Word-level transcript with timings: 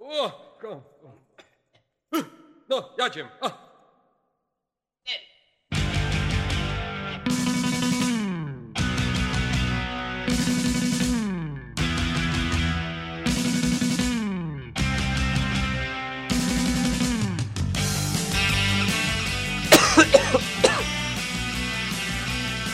O, 0.00 0.30
ko- 0.60 0.82
No, 2.68 2.90
jadziem. 2.98 3.28
A. 3.40 3.50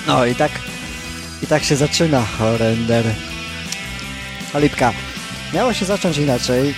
No 0.06 0.26
i 0.26 0.34
tak, 0.34 0.50
i 1.42 1.46
tak 1.46 1.64
się 1.64 1.76
zaczyna 1.76 2.20
Horrender. 2.38 3.04
Olipka, 4.54 4.92
miało 5.54 5.72
się 5.72 5.84
zacząć 5.84 6.16
inaczej. 6.18 6.74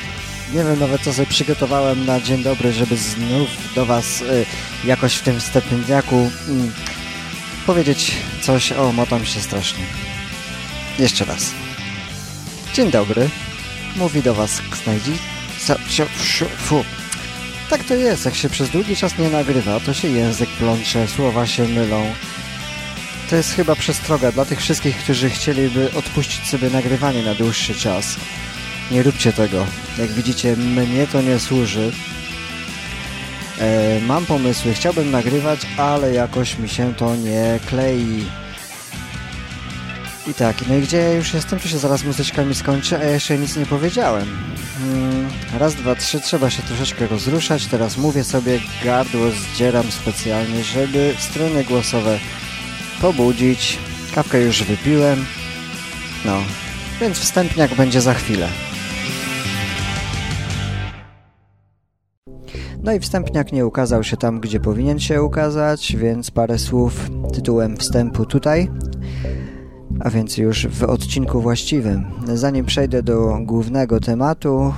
Nie 0.54 0.64
wiem 0.64 0.80
nawet 0.80 1.02
co 1.02 1.12
sobie 1.12 1.26
przygotowałem 1.26 2.06
na 2.06 2.20
dzień 2.20 2.42
dobry, 2.42 2.72
żeby 2.72 2.96
znów 2.96 3.48
do 3.74 3.86
Was 3.86 4.20
y, 4.20 4.46
jakoś 4.84 5.14
w 5.14 5.22
tym 5.22 5.40
wstępniaku 5.40 6.16
y, 6.48 7.66
powiedzieć 7.66 8.12
coś 8.42 8.72
o 8.72 8.92
motam 8.92 9.24
się 9.27 9.40
strasznie. 9.40 9.84
Jeszcze 10.98 11.24
raz. 11.24 11.50
Dzień 12.74 12.90
dobry. 12.90 13.28
Mówi 13.96 14.22
do 14.22 14.34
Was 14.34 14.62
sio- 15.88 16.46
Fu. 16.58 16.84
Tak 17.70 17.84
to 17.84 17.94
jest, 17.94 18.24
jak 18.24 18.34
się 18.34 18.48
przez 18.48 18.70
długi 18.70 18.96
czas 18.96 19.18
nie 19.18 19.28
nagrywa, 19.30 19.80
to 19.80 19.94
się 19.94 20.08
język 20.08 20.48
plącze, 20.50 21.08
słowa 21.08 21.46
się 21.46 21.68
mylą. 21.68 22.14
To 23.30 23.36
jest 23.36 23.52
chyba 23.54 23.77
przestroga 23.77 24.32
dla 24.32 24.44
tych 24.44 24.60
wszystkich, 24.60 24.96
którzy 24.96 25.30
chcieliby 25.30 25.91
odpuścić 25.94 26.46
sobie 26.48 26.70
nagrywanie 26.70 27.22
na 27.22 27.34
dłuższy 27.34 27.74
czas. 27.74 28.16
Nie 28.91 29.02
róbcie 29.02 29.32
tego. 29.32 29.66
Jak 29.98 30.11
widzicie, 30.11 30.56
mnie 30.56 31.06
to 31.06 31.22
nie 31.22 31.38
służy. 31.38 31.92
E, 33.58 34.00
mam 34.00 34.27
pomysły, 34.27 34.75
chciałbym 34.75 35.11
nagrywać, 35.11 35.61
ale 35.77 36.14
jakoś 36.14 36.58
mi 36.58 36.69
się 36.69 36.94
to 36.94 37.16
nie 37.16 37.60
klei. 37.66 38.25
I 40.27 40.34
tak, 40.34 40.56
no 40.69 40.75
i 40.75 40.80
gdzie 40.80 40.97
ja 40.97 41.12
już 41.12 41.34
jestem, 41.34 41.60
to 41.60 41.69
się 41.69 41.78
zaraz 41.78 42.05
muzyczka 42.05 42.44
mi 42.44 42.55
skończy, 42.55 42.98
a 42.98 43.05
jeszcze 43.05 43.38
nic 43.38 43.56
nie 43.56 43.66
powiedziałem. 43.66 44.28
Mm, 44.83 45.28
raz, 45.58 45.75
dwa, 45.75 45.94
trzy, 45.94 46.20
trzeba 46.20 46.50
się 46.50 46.62
troszeczkę 46.62 47.06
rozruszać. 47.06 47.66
Teraz 47.66 47.97
mówię 47.97 48.25
sobie, 48.25 48.60
gardło 48.84 49.30
zdzieram 49.30 49.92
specjalnie, 49.92 50.64
żeby 50.64 51.14
strony 51.19 51.64
głosowe 51.64 52.19
pobudzić. 53.00 53.78
Kawkę 54.14 54.41
już 54.41 54.62
wypiłem. 54.62 55.27
No, 56.25 56.42
więc 57.00 57.19
wstępniak 57.19 57.75
będzie 57.75 58.00
za 58.00 58.14
chwilę. 58.14 58.48
No 62.83 62.92
i 62.92 63.00
wstępniak 63.00 63.52
nie 63.52 63.66
ukazał 63.66 64.05
się 64.05 64.16
tam, 64.16 64.41
gdzie 64.41 64.61
powinien 64.61 64.98
się 64.98 65.22
ukazać, 65.22 65.97
więc 65.97 66.30
parę 66.30 66.58
słów 66.58 67.11
tytułem 67.33 67.77
wstępu 67.77 68.27
tutaj. 68.27 68.70
A 70.00 70.11
więc 70.11 70.38
już 70.38 70.66
w 70.66 70.84
odcinku 70.84 71.41
właściwym. 71.41 72.05
Zanim 72.34 72.66
przejdę 72.66 73.03
do 73.03 73.38
głównego 73.41 74.00
tematu, 74.00 74.72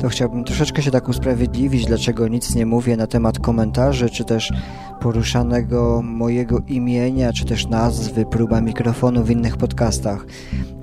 to 0.00 0.08
chciałbym 0.08 0.44
troszeczkę 0.44 0.82
się 0.82 0.90
tak 0.90 1.08
usprawiedliwić, 1.08 1.86
dlaczego 1.86 2.28
nic 2.28 2.54
nie 2.54 2.66
mówię 2.66 2.96
na 2.96 3.06
temat 3.06 3.38
komentarzy, 3.38 4.10
czy 4.10 4.24
też 4.24 4.52
poruszanego 5.00 6.02
mojego 6.02 6.58
imienia, 6.68 7.32
czy 7.32 7.44
też 7.44 7.66
nazwy, 7.66 8.26
próba 8.26 8.60
mikrofonu 8.60 9.24
w 9.24 9.30
innych 9.30 9.56
podcastach. 9.56 10.26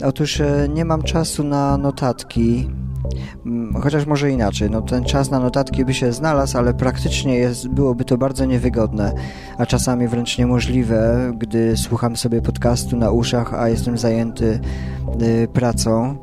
Otóż 0.05 0.41
e, 0.41 0.69
nie 0.73 0.85
mam 0.85 1.03
czasu 1.03 1.43
na 1.43 1.77
notatki, 1.77 2.69
chociaż 3.81 4.05
może 4.05 4.31
inaczej, 4.31 4.69
no 4.69 4.81
ten 4.81 5.03
czas 5.03 5.31
na 5.31 5.39
notatki 5.39 5.85
by 5.85 5.93
się 5.93 6.13
znalazł, 6.13 6.57
ale 6.57 6.73
praktycznie 6.73 7.35
jest, 7.35 7.67
byłoby 7.67 8.05
to 8.05 8.17
bardzo 8.17 8.45
niewygodne, 8.45 9.13
a 9.57 9.65
czasami 9.65 10.07
wręcz 10.07 10.37
niemożliwe, 10.37 11.31
gdy 11.37 11.77
słucham 11.77 12.15
sobie 12.15 12.41
podcastu 12.41 12.97
na 12.97 13.11
uszach, 13.11 13.53
a 13.53 13.69
jestem 13.69 13.97
zajęty 13.97 14.59
y, 15.21 15.47
pracą. 15.53 16.17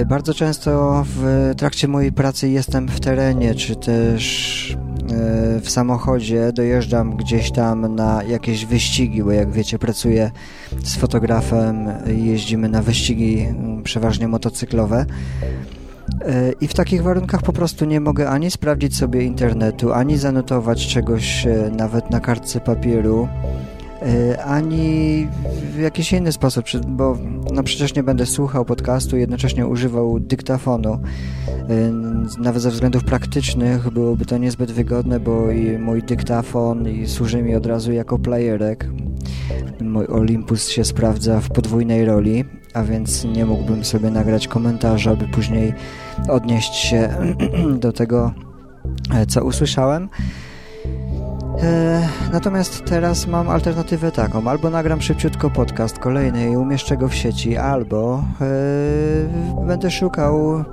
Y, 0.00 0.06
bardzo 0.06 0.34
często 0.34 1.02
w 1.06 1.52
trakcie 1.56 1.88
mojej 1.88 2.12
pracy 2.12 2.48
jestem 2.48 2.88
w 2.88 3.00
terenie, 3.00 3.54
czy 3.54 3.76
też 3.76 4.81
w 5.62 5.70
samochodzie, 5.70 6.52
dojeżdżam 6.52 7.16
gdzieś 7.16 7.50
tam 7.50 7.94
na 7.94 8.22
jakieś 8.22 8.66
wyścigi, 8.66 9.22
bo 9.22 9.32
jak 9.32 9.50
wiecie, 9.50 9.78
pracuję 9.78 10.30
z 10.82 10.96
fotografem, 10.96 11.88
jeździmy 12.06 12.68
na 12.68 12.82
wyścigi 12.82 13.40
mm, 13.40 13.82
przeważnie 13.82 14.28
motocyklowe. 14.28 15.06
Y, 16.12 16.54
I 16.60 16.68
w 16.68 16.74
takich 16.74 17.02
warunkach 17.02 17.42
po 17.42 17.52
prostu 17.52 17.84
nie 17.84 18.00
mogę 18.00 18.30
ani 18.30 18.50
sprawdzić 18.50 18.96
sobie 18.96 19.22
internetu, 19.22 19.92
ani 19.92 20.18
zanotować 20.18 20.86
czegoś 20.86 21.46
y, 21.46 21.70
nawet 21.76 22.10
na 22.10 22.20
kartce 22.20 22.60
papieru, 22.60 23.28
ani 24.44 25.28
w 25.74 25.78
jakiś 25.78 26.12
inny 26.12 26.32
sposób, 26.32 26.64
bo 26.88 27.18
no 27.52 27.62
przecież 27.62 27.94
nie 27.94 28.02
będę 28.02 28.26
słuchał 28.26 28.64
podcastu 28.64 29.16
i 29.16 29.20
jednocześnie 29.20 29.66
używał 29.66 30.20
dyktafonu. 30.20 30.94
Y, 31.70 31.92
Nawet 32.38 32.62
ze 32.62 32.70
względów 32.70 33.04
praktycznych 33.04 33.90
byłoby 33.90 34.24
to 34.24 34.38
niezbyt 34.38 34.72
wygodne, 34.72 35.20
bo 35.20 35.50
i 35.50 35.78
mój 35.78 36.02
dyktafon 36.02 36.88
i 36.88 37.08
służy 37.08 37.42
mi 37.42 37.54
od 37.54 37.66
razu 37.66 37.92
jako 37.92 38.18
playerek. 38.18 38.88
Mój 39.80 40.06
Olympus 40.06 40.68
się 40.68 40.84
sprawdza 40.84 41.40
w 41.40 41.48
podwójnej 41.50 42.04
roli, 42.04 42.44
a 42.74 42.82
więc 42.82 43.24
nie 43.24 43.46
mógłbym 43.46 43.84
sobie 43.84 44.10
nagrać 44.10 44.48
komentarza, 44.48 45.16
by 45.16 45.28
później 45.28 45.72
odnieść 46.28 46.74
się 46.74 47.08
do 47.84 47.92
tego, 47.92 48.32
e, 49.14 49.26
co 49.26 49.44
usłyszałem. 49.44 50.08
E, 51.62 52.08
Natomiast 52.32 52.84
teraz 52.84 53.26
mam 53.26 53.50
alternatywę 53.50 54.12
taką. 54.12 54.48
Albo 54.48 54.70
nagram 54.70 55.02
szybciutko 55.02 55.50
podcast 55.50 55.98
kolejny 55.98 56.50
i 56.50 56.56
umieszczę 56.56 56.96
go 56.96 57.08
w 57.08 57.14
sieci, 57.14 57.56
albo 57.56 58.24
e, 58.40 59.66
będę 59.66 59.90
szukał 59.90 60.64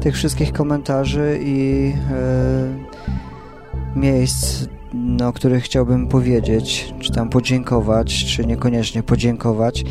tych 0.00 0.14
wszystkich 0.14 0.52
komentarzy 0.52 1.38
i 1.42 1.92
e, 2.10 3.98
miejsc, 3.98 4.68
no, 4.94 5.28
o 5.28 5.32
których 5.32 5.64
chciałbym 5.64 6.08
powiedzieć, 6.08 6.94
czy 7.00 7.12
tam 7.12 7.28
podziękować, 7.28 8.24
czy 8.24 8.46
niekoniecznie 8.46 9.02
podziękować 9.02 9.84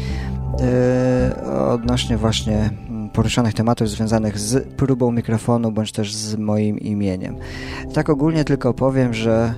odnośnie 1.70 2.18
właśnie 2.18 2.70
poruszanych 3.14 3.54
tematów 3.54 3.90
związanych 3.90 4.40
z 4.40 4.68
próbą 4.68 5.12
mikrofonu, 5.12 5.72
bądź 5.72 5.92
też 5.92 6.16
z 6.16 6.36
moim 6.36 6.80
imieniem. 6.80 7.36
Tak 7.94 8.10
ogólnie 8.10 8.44
tylko 8.44 8.74
powiem, 8.74 9.14
że 9.14 9.54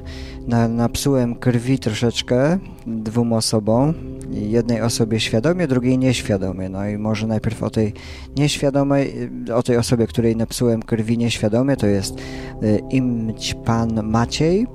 na, 0.47 0.67
napsułem 0.67 1.35
krwi 1.35 1.79
troszeczkę 1.79 2.59
dwóm 2.87 3.33
osobom. 3.33 3.93
Jednej 4.31 4.81
osobie 4.81 5.19
świadomie, 5.19 5.67
drugiej 5.67 5.97
nieświadomie. 5.97 6.69
No 6.69 6.87
i 6.87 6.97
może 6.97 7.27
najpierw 7.27 7.63
o 7.63 7.69
tej 7.69 7.93
nieświadomej, 8.37 9.29
o 9.53 9.63
tej 9.63 9.77
osobie, 9.77 10.07
której 10.07 10.35
napsułem 10.35 10.83
krwi 10.83 11.17
nieświadomie, 11.17 11.77
to 11.77 11.87
jest 11.87 12.15
y, 12.63 12.81
imć 12.89 13.55
pan 13.65 14.03
Maciej 14.03 14.67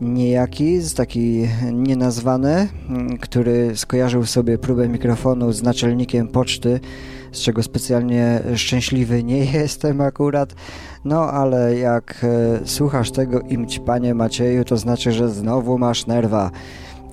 niejaki, 0.00 0.78
taki 0.96 1.48
nienazwany, 1.72 2.68
mm, 2.88 3.18
który 3.18 3.76
skojarzył 3.76 4.26
sobie 4.26 4.58
próbę 4.58 4.88
mikrofonu 4.88 5.52
z 5.52 5.62
naczelnikiem 5.62 6.28
poczty, 6.28 6.80
z 7.36 7.40
czego 7.40 7.62
specjalnie 7.62 8.40
szczęśliwy 8.56 9.24
nie 9.24 9.44
jestem 9.60 10.00
akurat. 10.00 10.54
No 11.04 11.30
ale 11.30 11.78
jak 11.78 12.24
e, 12.24 12.66
słuchasz 12.66 13.10
tego 13.10 13.40
imć 13.40 13.78
panie 13.78 14.14
Macieju, 14.14 14.64
to 14.64 14.76
znaczy, 14.76 15.12
że 15.12 15.28
znowu 15.28 15.78
masz 15.78 16.06
nerwa 16.06 16.50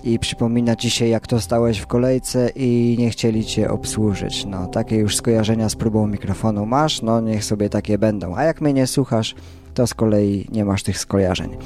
i 0.03 0.19
przypomina 0.19 0.75
ci 0.75 0.89
się, 0.89 1.07
jak 1.07 1.27
to 1.27 1.41
stałeś 1.41 1.79
w 1.79 1.87
kolejce 1.87 2.49
i 2.55 2.95
nie 2.99 3.09
chcieli 3.09 3.45
cię 3.45 3.71
obsłużyć. 3.71 4.45
No, 4.45 4.67
takie 4.67 4.95
już 4.95 5.15
skojarzenia 5.15 5.69
z 5.69 5.75
próbą 5.75 6.07
mikrofonu 6.07 6.65
masz, 6.65 7.01
no 7.01 7.21
niech 7.21 7.45
sobie 7.45 7.69
takie 7.69 7.97
będą. 7.97 8.35
A 8.35 8.43
jak 8.43 8.61
mnie 8.61 8.73
nie 8.73 8.87
słuchasz, 8.87 9.35
to 9.73 9.87
z 9.87 9.93
kolei 9.93 10.47
nie 10.51 10.65
masz 10.65 10.83
tych 10.83 10.99
skojarzeń. 10.99 11.57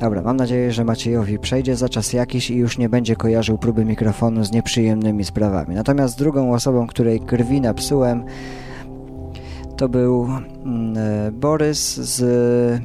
Dobra, 0.00 0.22
mam 0.22 0.36
nadzieję, 0.36 0.72
że 0.72 0.84
Maciejowi 0.84 1.38
przejdzie 1.38 1.76
za 1.76 1.88
czas 1.88 2.12
jakiś 2.12 2.50
i 2.50 2.56
już 2.56 2.78
nie 2.78 2.88
będzie 2.88 3.16
kojarzył 3.16 3.58
próby 3.58 3.84
mikrofonu 3.84 4.44
z 4.44 4.52
nieprzyjemnymi 4.52 5.24
sprawami. 5.24 5.74
Natomiast 5.74 6.18
drugą 6.18 6.52
osobą, 6.52 6.86
której 6.86 7.20
krwi 7.20 7.60
napsułem, 7.60 8.24
to 9.76 9.88
był 9.88 10.24
mm, 10.24 10.96
e, 10.96 11.32
Borys 11.32 11.96
z 11.96 12.82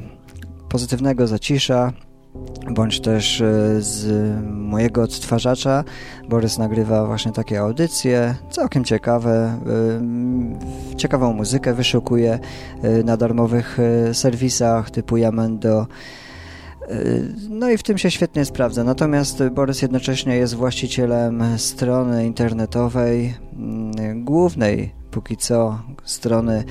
pozytywnego 0.68 1.26
zacisza, 1.26 1.92
bądź 2.70 3.00
też 3.00 3.40
e, 3.40 3.82
z 3.82 4.06
mojego 4.44 5.02
odtwarzacza. 5.02 5.84
Borys 6.28 6.58
nagrywa 6.58 7.06
właśnie 7.06 7.32
takie 7.32 7.60
audycje, 7.60 8.34
całkiem 8.50 8.84
ciekawe, 8.84 9.58
e, 10.92 10.96
ciekawą 10.96 11.32
muzykę 11.32 11.74
wyszukuje 11.74 12.38
e, 12.82 13.02
na 13.02 13.16
darmowych 13.16 13.78
serwisach 14.12 14.90
typu 14.90 15.16
Yamendo, 15.16 15.86
no 17.48 17.70
i 17.70 17.78
w 17.78 17.82
tym 17.82 17.98
się 17.98 18.10
świetnie 18.10 18.44
sprawdza. 18.44 18.84
Natomiast 18.84 19.42
Borys 19.48 19.82
jednocześnie 19.82 20.36
jest 20.36 20.54
właścicielem 20.54 21.42
strony 21.56 22.26
internetowej, 22.26 23.34
mm, 23.56 24.24
głównej 24.24 24.92
póki 25.14 25.36
co 25.36 25.78
strony 26.04 26.64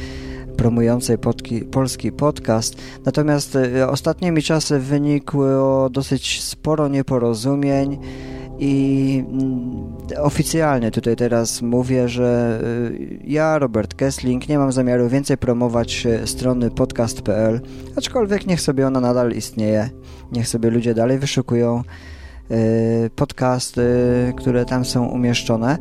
promującej 0.58 1.18
podki, 1.18 1.62
polski 1.62 2.12
podcast. 2.12 2.76
Natomiast 3.06 3.56
e, 3.56 3.90
ostatnimi 3.90 4.42
czasy 4.42 4.80
wynikło 4.80 5.90
dosyć 5.90 6.42
sporo 6.42 6.88
nieporozumień 6.88 8.00
i 8.60 9.24
mm, 9.30 9.94
oficjalnie 10.18 10.92
tutaj 10.92 11.16
teraz 11.16 11.62
mówię, 11.62 12.10
że 12.10 12.60
e, 12.64 13.28
ja, 13.28 13.60
Robert 13.60 13.94
Kessling, 13.94 14.50
nie 14.50 14.58
mam 14.58 14.72
zamiaru 14.72 15.10
więcej 15.10 15.38
promować 15.38 16.06
e, 16.06 16.28
strony 16.28 16.72
podcast.pl, 16.72 17.62
aczkolwiek 17.98 18.48
niech 18.48 18.62
sobie 18.62 18.88
ona 18.88 19.00
nadal 19.00 19.32
istnieje, 19.32 19.90
niech 20.32 20.48
sobie 20.48 20.70
ludzie 20.70 20.94
dalej 20.94 21.20
wyszukują 21.20 21.84
podcasty, 23.16 23.84
które 24.38 24.66
tam 24.66 24.86
są 24.86 25.06
umieszczone. 25.06 25.78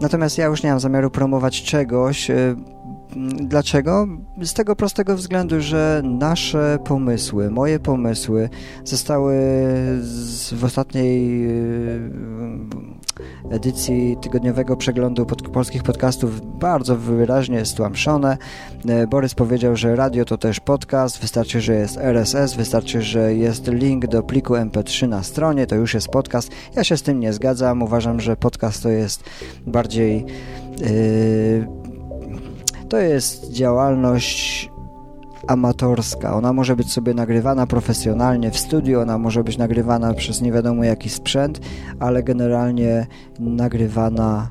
Natomiast 0.00 0.38
ja 0.38 0.46
już 0.46 0.62
nie 0.62 0.70
mam 0.70 0.80
zamiaru 0.80 1.10
promować 1.10 1.62
czegoś, 1.62 2.30
Dlaczego? 3.40 4.08
Z 4.42 4.54
tego 4.54 4.76
prostego 4.76 5.16
względu, 5.16 5.60
że 5.60 6.02
nasze 6.04 6.78
pomysły, 6.84 7.50
moje 7.50 7.78
pomysły 7.78 8.48
zostały 8.84 9.34
w 10.52 10.64
ostatniej 10.64 11.46
y, 11.48 12.10
edycji 13.50 14.16
tygodniowego 14.22 14.76
przeglądu 14.76 15.26
pod, 15.26 15.42
polskich 15.48 15.82
podcastów 15.82 16.58
bardzo 16.58 16.96
wyraźnie 16.96 17.64
stłamszone. 17.64 18.38
E, 18.88 19.06
Borys 19.06 19.34
powiedział, 19.34 19.76
że 19.76 19.96
radio 19.96 20.24
to 20.24 20.38
też 20.38 20.60
podcast, 20.60 21.20
wystarczy, 21.20 21.60
że 21.60 21.74
jest 21.74 21.96
RSS, 21.96 22.54
wystarczy, 22.54 23.02
że 23.02 23.34
jest 23.34 23.68
link 23.68 24.06
do 24.06 24.22
pliku 24.22 24.54
MP3 24.54 25.08
na 25.08 25.22
stronie, 25.22 25.66
to 25.66 25.74
już 25.74 25.94
jest 25.94 26.08
podcast. 26.08 26.50
Ja 26.76 26.84
się 26.84 26.96
z 26.96 27.02
tym 27.02 27.20
nie 27.20 27.32
zgadzam, 27.32 27.82
uważam, 27.82 28.20
że 28.20 28.36
podcast 28.36 28.82
to 28.82 28.88
jest 28.88 29.24
bardziej... 29.66 30.26
Yy, 30.78 31.83
to 32.94 33.00
jest 33.00 33.50
działalność 33.50 34.70
amatorska. 35.48 36.34
Ona 36.34 36.52
może 36.52 36.76
być 36.76 36.92
sobie 36.92 37.14
nagrywana 37.14 37.66
profesjonalnie 37.66 38.50
w 38.50 38.58
studiu, 38.58 39.00
ona 39.00 39.18
może 39.18 39.44
być 39.44 39.58
nagrywana 39.58 40.14
przez 40.14 40.40
nie 40.40 40.52
wiadomo 40.52 40.84
jaki 40.84 41.08
sprzęt, 41.08 41.60
ale 42.00 42.22
generalnie 42.22 43.06
nagrywana 43.38 44.50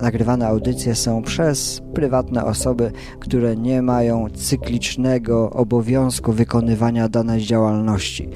nagrywane 0.00 0.46
audycje 0.48 0.94
są 0.94 1.22
przez 1.22 1.82
prywatne 1.94 2.44
osoby, 2.44 2.92
które 3.20 3.56
nie 3.56 3.82
mają 3.82 4.30
cyklicznego 4.30 5.50
obowiązku 5.50 6.32
wykonywania 6.32 7.08
danej 7.08 7.42
działalności. 7.42 8.28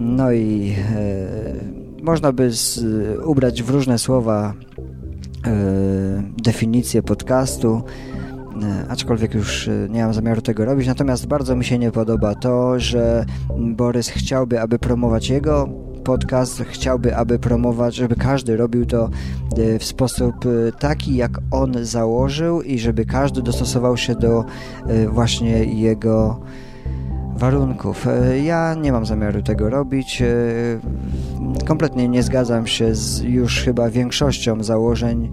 No 0.00 0.32
i 0.32 0.74
e, 0.96 2.02
można 2.02 2.32
by 2.32 2.50
z, 2.50 2.84
ubrać 3.24 3.62
w 3.62 3.70
różne 3.70 3.98
słowa 3.98 4.54
e, 5.46 6.22
definicję 6.42 7.02
podcastu, 7.02 7.82
aczkolwiek 8.88 9.34
już 9.34 9.68
e, 9.68 9.88
nie 9.90 10.04
mam 10.04 10.14
zamiaru 10.14 10.42
tego 10.42 10.64
robić. 10.64 10.86
Natomiast 10.86 11.26
bardzo 11.26 11.56
mi 11.56 11.64
się 11.64 11.78
nie 11.78 11.90
podoba 11.90 12.34
to, 12.34 12.80
że 12.80 13.24
Borys 13.58 14.08
chciałby, 14.08 14.60
aby 14.60 14.78
promować 14.78 15.28
jego 15.28 15.68
podcast, 16.04 16.62
chciałby, 16.68 17.16
aby 17.16 17.38
promować, 17.38 17.94
żeby 17.94 18.16
każdy 18.16 18.56
robił 18.56 18.86
to 18.86 19.10
e, 19.56 19.78
w 19.78 19.84
sposób 19.84 20.34
taki, 20.78 21.16
jak 21.16 21.30
on 21.50 21.72
założył 21.82 22.62
i 22.62 22.78
żeby 22.78 23.04
każdy 23.04 23.42
dostosował 23.42 23.96
się 23.96 24.14
do 24.14 24.44
właśnie 25.08 25.64
jego 25.64 26.40
warunków. 27.40 28.06
E, 28.06 28.38
ja 28.38 28.74
nie 28.74 28.92
mam 28.92 29.06
zamiaru 29.06 29.42
tego 29.42 29.70
robić. 29.70 30.22
Kompletnie 31.70 32.08
nie 32.08 32.22
zgadzam 32.22 32.66
się 32.66 32.94
z 32.94 33.20
już 33.20 33.62
chyba 33.62 33.90
większością 33.90 34.62
założeń 34.62 35.30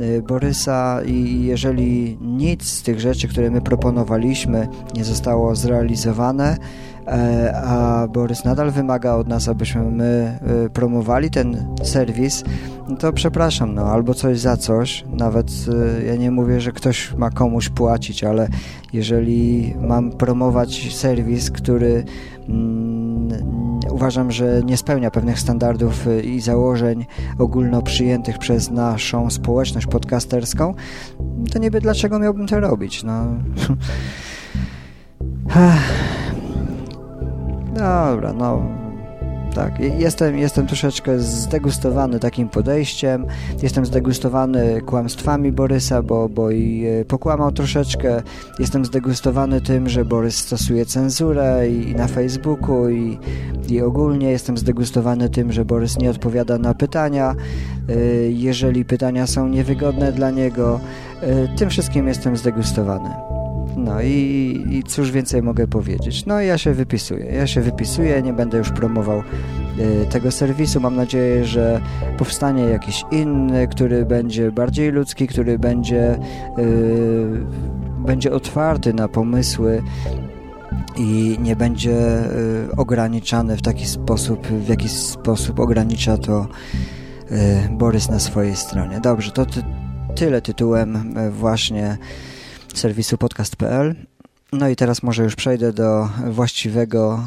e, 0.00 0.22
Borysa 0.22 1.00
i 1.06 1.44
jeżeli 1.44 2.18
nic 2.20 2.64
z 2.66 2.82
tych 2.82 3.00
rzeczy, 3.00 3.28
które 3.28 3.50
my 3.50 3.60
proponowaliśmy 3.60 4.68
nie 4.94 5.04
zostało 5.04 5.56
zrealizowane, 5.56 6.56
E, 7.06 7.52
a 7.64 8.08
Borys 8.08 8.44
nadal 8.44 8.70
wymaga 8.70 9.14
od 9.14 9.28
nas, 9.28 9.48
abyśmy 9.48 9.82
my 9.82 10.38
e, 10.66 10.68
promowali 10.68 11.30
ten 11.30 11.66
serwis, 11.82 12.44
no 12.88 12.96
to 12.96 13.12
przepraszam, 13.12 13.74
no 13.74 13.82
albo 13.82 14.14
coś 14.14 14.38
za 14.38 14.56
coś, 14.56 15.04
nawet 15.12 15.50
e, 16.00 16.04
ja 16.04 16.16
nie 16.16 16.30
mówię, 16.30 16.60
że 16.60 16.72
ktoś 16.72 17.14
ma 17.14 17.30
komuś 17.30 17.68
płacić, 17.68 18.24
ale 18.24 18.48
jeżeli 18.92 19.74
mam 19.80 20.12
promować 20.12 20.94
serwis, 20.94 21.50
który 21.50 22.04
mm, 22.48 23.28
uważam, 24.00 24.32
że 24.32 24.62
nie 24.64 24.76
spełnia 24.76 25.10
pewnych 25.10 25.40
standardów 25.40 26.06
i 26.24 26.40
założeń 26.40 27.06
ogólno 27.38 27.82
przyjętych 27.82 28.38
przez 28.38 28.70
naszą 28.70 29.30
społeczność 29.30 29.86
podcasterską, 29.86 30.74
to 31.52 31.58
niby 31.58 31.80
dlaczego 31.80 32.18
miałbym 32.18 32.46
to 32.46 32.60
robić, 32.60 33.02
no... 33.04 33.24
Dobra, 37.74 38.32
no 38.32 38.79
tak, 39.54 39.80
jestem, 39.80 40.38
jestem 40.38 40.66
troszeczkę 40.66 41.18
zdegustowany 41.18 42.20
takim 42.20 42.48
podejściem, 42.48 43.26
jestem 43.62 43.86
zdegustowany 43.86 44.80
kłamstwami 44.86 45.52
Borysa, 45.52 46.02
bo, 46.02 46.28
bo 46.28 46.50
i 46.50 46.86
e, 46.86 47.04
pokłamał 47.04 47.52
troszeczkę, 47.52 48.22
jestem 48.58 48.84
zdegustowany 48.84 49.60
tym, 49.60 49.88
że 49.88 50.04
Borys 50.04 50.36
stosuje 50.36 50.86
cenzurę 50.86 51.68
i, 51.68 51.88
i 51.88 51.94
na 51.94 52.06
Facebooku 52.06 52.88
i, 52.88 53.18
i 53.68 53.82
ogólnie. 53.82 54.30
Jestem 54.30 54.58
zdegustowany 54.58 55.28
tym, 55.28 55.52
że 55.52 55.64
Borys 55.64 55.98
nie 55.98 56.10
odpowiada 56.10 56.58
na 56.58 56.74
pytania, 56.74 57.34
e, 57.88 57.94
jeżeli 58.30 58.84
pytania 58.84 59.26
są 59.26 59.48
niewygodne 59.48 60.12
dla 60.12 60.30
niego, 60.30 60.80
e, 61.22 61.56
tym 61.56 61.70
wszystkim 61.70 62.08
jestem 62.08 62.36
zdegustowany. 62.36 63.39
No 63.76 64.02
i, 64.02 64.66
i 64.70 64.82
cóż 64.82 65.10
więcej 65.10 65.42
mogę 65.42 65.66
powiedzieć? 65.66 66.26
No 66.26 66.40
ja 66.40 66.58
się 66.58 66.72
wypisuję. 66.72 67.24
Ja 67.24 67.46
się 67.46 67.60
wypisuję, 67.60 68.22
nie 68.22 68.32
będę 68.32 68.58
już 68.58 68.70
promował 68.70 69.22
y, 69.78 70.06
tego 70.10 70.30
serwisu. 70.30 70.80
Mam 70.80 70.96
nadzieję, 70.96 71.44
że 71.44 71.80
powstanie 72.18 72.62
jakiś 72.62 73.04
inny, 73.10 73.68
który 73.68 74.06
będzie 74.06 74.52
bardziej 74.52 74.90
ludzki, 74.90 75.26
który 75.26 75.58
będzie, 75.58 76.18
y, 76.58 77.46
będzie 77.98 78.32
otwarty 78.32 78.94
na 78.94 79.08
pomysły 79.08 79.82
i 80.96 81.38
nie 81.42 81.56
będzie 81.56 82.24
y, 82.70 82.76
ograniczany 82.76 83.56
w 83.56 83.62
taki 83.62 83.86
sposób, 83.86 84.46
w 84.46 84.68
jaki 84.68 84.88
sposób 84.88 85.60
ogranicza 85.60 86.18
to 86.18 86.46
Borys 87.70 88.08
na 88.08 88.18
swojej 88.18 88.56
stronie. 88.56 89.00
Dobrze, 89.00 89.30
to 89.30 89.46
ty, 89.46 89.62
tyle 90.14 90.42
tytułem 90.42 91.14
właśnie 91.30 91.98
serwisu 92.78 93.18
podcast.pl. 93.18 93.94
No 94.52 94.68
i 94.68 94.76
teraz 94.76 95.02
może 95.02 95.22
już 95.22 95.36
przejdę 95.36 95.72
do 95.72 96.08
właściwego 96.30 97.24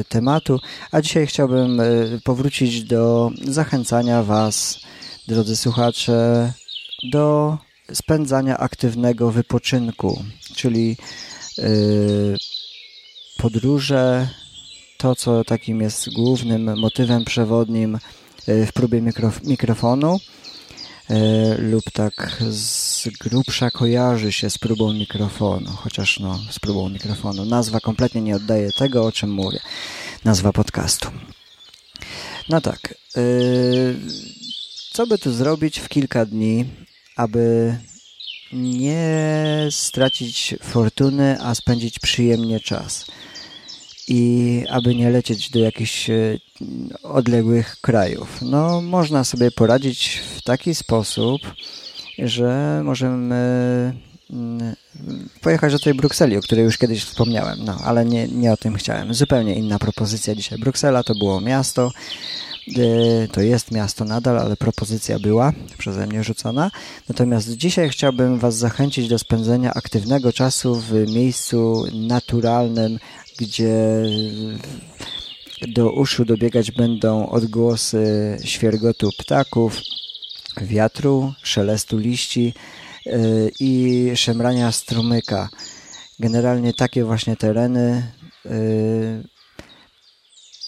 y, 0.00 0.04
tematu, 0.04 0.60
a 0.92 1.00
dzisiaj 1.00 1.26
chciałbym 1.26 1.80
y, 1.80 2.20
powrócić 2.24 2.84
do 2.84 3.30
zachęcania 3.44 4.22
Was, 4.22 4.80
drodzy 5.28 5.56
słuchacze, 5.56 6.52
do 7.12 7.58
spędzania 7.92 8.58
aktywnego 8.58 9.30
wypoczynku, 9.30 10.24
czyli 10.54 10.96
y, 11.58 12.36
podróże, 13.38 14.28
to 14.98 15.14
co 15.14 15.44
takim 15.44 15.80
jest 15.80 16.12
głównym 16.12 16.78
motywem 16.78 17.24
przewodnim 17.24 17.98
w 18.46 18.72
próbie 18.72 19.00
mikrof 19.00 19.44
mikrofonu, 19.44 20.18
E, 20.18 20.39
lub 21.58 21.90
tak 21.92 22.42
z 22.50 23.08
grubsza 23.20 23.70
kojarzy 23.70 24.32
się 24.32 24.50
z 24.50 24.58
próbą 24.58 24.92
mikrofonu, 24.92 25.70
chociaż 25.70 26.20
no, 26.20 26.40
z 26.50 26.58
próbą 26.58 26.88
mikrofonu. 26.88 27.44
Nazwa 27.44 27.80
kompletnie 27.80 28.20
nie 28.20 28.36
oddaje 28.36 28.72
tego, 28.72 29.06
o 29.06 29.12
czym 29.12 29.32
mówię. 29.32 29.60
Nazwa 30.24 30.52
podcastu. 30.52 31.10
No 32.48 32.60
tak. 32.60 32.94
E, 33.16 33.20
co 34.92 35.06
by 35.06 35.18
tu 35.18 35.32
zrobić 35.32 35.78
w 35.78 35.88
kilka 35.88 36.26
dni, 36.26 36.64
aby 37.16 37.76
nie 38.52 39.68
stracić 39.70 40.54
fortuny, 40.62 41.38
a 41.40 41.54
spędzić 41.54 41.98
przyjemnie 41.98 42.60
czas? 42.60 43.06
i 44.10 44.64
aby 44.68 44.94
nie 44.94 45.10
lecieć 45.10 45.50
do 45.50 45.58
jakichś 45.58 46.10
e, 46.10 46.38
odległych 47.02 47.76
krajów. 47.80 48.42
No, 48.42 48.80
można 48.80 49.24
sobie 49.24 49.50
poradzić 49.50 50.20
w 50.36 50.42
taki 50.42 50.74
sposób, 50.74 51.42
że 52.18 52.80
możemy 52.84 53.34
mm, 54.30 54.76
pojechać 55.40 55.72
do 55.72 55.78
tej 55.78 55.94
Brukseli, 55.94 56.36
o 56.36 56.40
której 56.40 56.64
już 56.64 56.78
kiedyś 56.78 57.04
wspomniałem, 57.04 57.58
no, 57.64 57.78
ale 57.84 58.04
nie, 58.04 58.28
nie 58.28 58.52
o 58.52 58.56
tym 58.56 58.76
chciałem. 58.76 59.14
Zupełnie 59.14 59.54
inna 59.54 59.78
propozycja 59.78 60.34
dzisiaj. 60.34 60.58
Bruksela 60.58 61.02
to 61.02 61.14
było 61.14 61.40
miasto, 61.40 61.90
e, 62.76 63.28
to 63.28 63.40
jest 63.40 63.70
miasto 63.70 64.04
nadal, 64.04 64.38
ale 64.38 64.56
propozycja 64.56 65.18
była 65.18 65.52
przeze 65.78 66.06
mnie 66.06 66.24
rzucona. 66.24 66.70
Natomiast 67.08 67.50
dzisiaj 67.50 67.88
chciałbym 67.88 68.38
Was 68.38 68.56
zachęcić 68.56 69.08
do 69.08 69.18
spędzenia 69.18 69.74
aktywnego 69.74 70.32
czasu 70.32 70.74
w 70.74 70.92
miejscu 70.92 71.84
naturalnym, 71.92 72.98
gdzie 73.38 73.74
do 75.68 75.92
uszu 75.92 76.24
dobiegać 76.24 76.70
będą 76.70 77.28
odgłosy 77.28 78.36
świergotu 78.44 79.10
ptaków, 79.18 79.80
wiatru, 80.60 81.34
szelestu 81.42 81.98
liści, 81.98 82.54
i 83.60 84.12
szemrania 84.14 84.72
strumyka. 84.72 85.48
Generalnie 86.18 86.74
takie 86.74 87.04
właśnie 87.04 87.36
tereny 87.36 88.12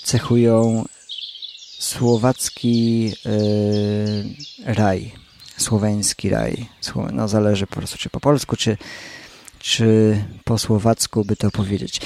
cechują 0.04 0.84
słowacki 1.78 3.12
raj, 4.64 5.12
słoweński 5.56 6.28
raj. 6.28 6.66
No 7.12 7.28
zależy 7.28 7.66
po 7.66 7.74
prostu 7.74 7.98
czy 7.98 8.10
po 8.10 8.20
polsku, 8.20 8.56
czy, 8.56 8.76
czy 9.58 10.16
po 10.44 10.58
słowacku 10.58 11.24
by 11.24 11.36
to 11.36 11.50
powiedzieć. 11.50 12.00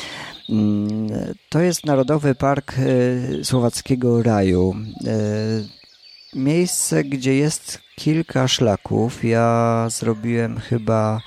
To 1.49 1.61
jest 1.61 1.87
Narodowy 1.87 2.35
Park 2.35 2.75
e, 2.79 3.45
Słowackiego 3.45 4.23
Raju. 4.23 4.75
E, 5.07 6.39
miejsce, 6.39 7.05
gdzie 7.05 7.35
jest 7.35 7.81
kilka 7.97 8.49
szlaków. 8.49 9.25
Ja 9.25 9.87
zrobiłem 9.91 10.59
chyba 10.59 11.21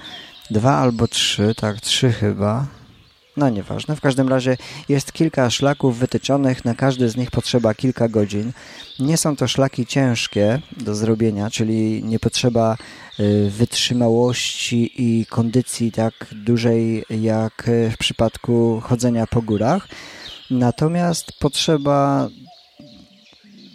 dwa 0.52 0.78
albo 0.78 1.08
trzy, 1.08 1.56
tak, 1.56 1.82
trzy 1.82 2.12
chyba. 2.12 2.79
No 3.40 3.50
nieważne, 3.50 3.96
w 3.96 4.02
każdym 4.02 4.30
razie 4.30 4.58
jest 4.90 5.14
kilka 5.14 5.50
szlaków 5.50 5.98
wytyczonych, 5.98 6.66
na 6.66 6.76
każdy 6.76 7.10
z 7.10 7.18
nich 7.18 7.32
potrzeba 7.32 7.74
kilka 7.74 8.10
godzin. 8.10 8.52
Nie 9.00 9.18
są 9.18 9.36
to 9.36 9.48
szlaki 9.48 9.86
ciężkie 9.86 10.62
do 10.78 10.96
zrobienia, 10.96 11.50
czyli 11.50 12.04
nie 12.04 12.20
potrzeba 12.20 12.78
y, 13.20 13.50
wytrzymałości 13.50 14.92
i 14.98 15.26
kondycji 15.26 15.92
tak 15.92 16.14
dużej 16.32 17.06
jak 17.10 17.70
w 17.92 17.98
przypadku 17.98 18.82
chodzenia 18.84 19.28
po 19.28 19.42
górach. 19.42 19.88
Natomiast 20.50 21.32
potrzeba 21.40 22.30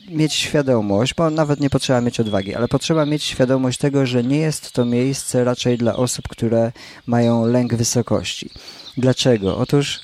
mieć 0.09 0.33
świadomość, 0.33 1.15
bo 1.15 1.31
nawet 1.31 1.61
nie 1.61 1.71
potrzeba 1.71 2.01
mieć 2.01 2.21
odwagi, 2.21 2.55
ale 2.55 2.69
potrzeba 2.69 3.07
mieć 3.07 3.25
świadomość 3.25 3.79
tego, 3.79 4.07
że 4.07 4.25
nie 4.25 4.39
jest 4.39 4.73
to 4.73 4.85
miejsce 4.85 5.45
raczej 5.45 5.79
dla 5.79 5.97
osób, 5.97 6.29
które 6.29 6.73
mają 7.07 7.47
lęk 7.47 7.75
wysokości. 7.75 8.51
Dlaczego? 8.97 9.59
Otóż 9.59 10.01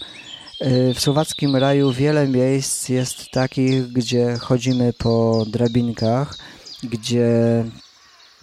y, 0.62 0.94
w 0.94 1.00
słowackim 1.00 1.56
raju 1.56 1.92
wiele 1.92 2.28
miejsc 2.28 2.88
jest 2.88 3.30
takich, 3.30 3.87
gdzie 3.87 4.37
chodzimy 4.40 4.92
po 4.92 5.44
drabinkach, 5.47 6.38
gdzie 6.82 7.64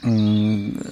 mm, 0.04 0.84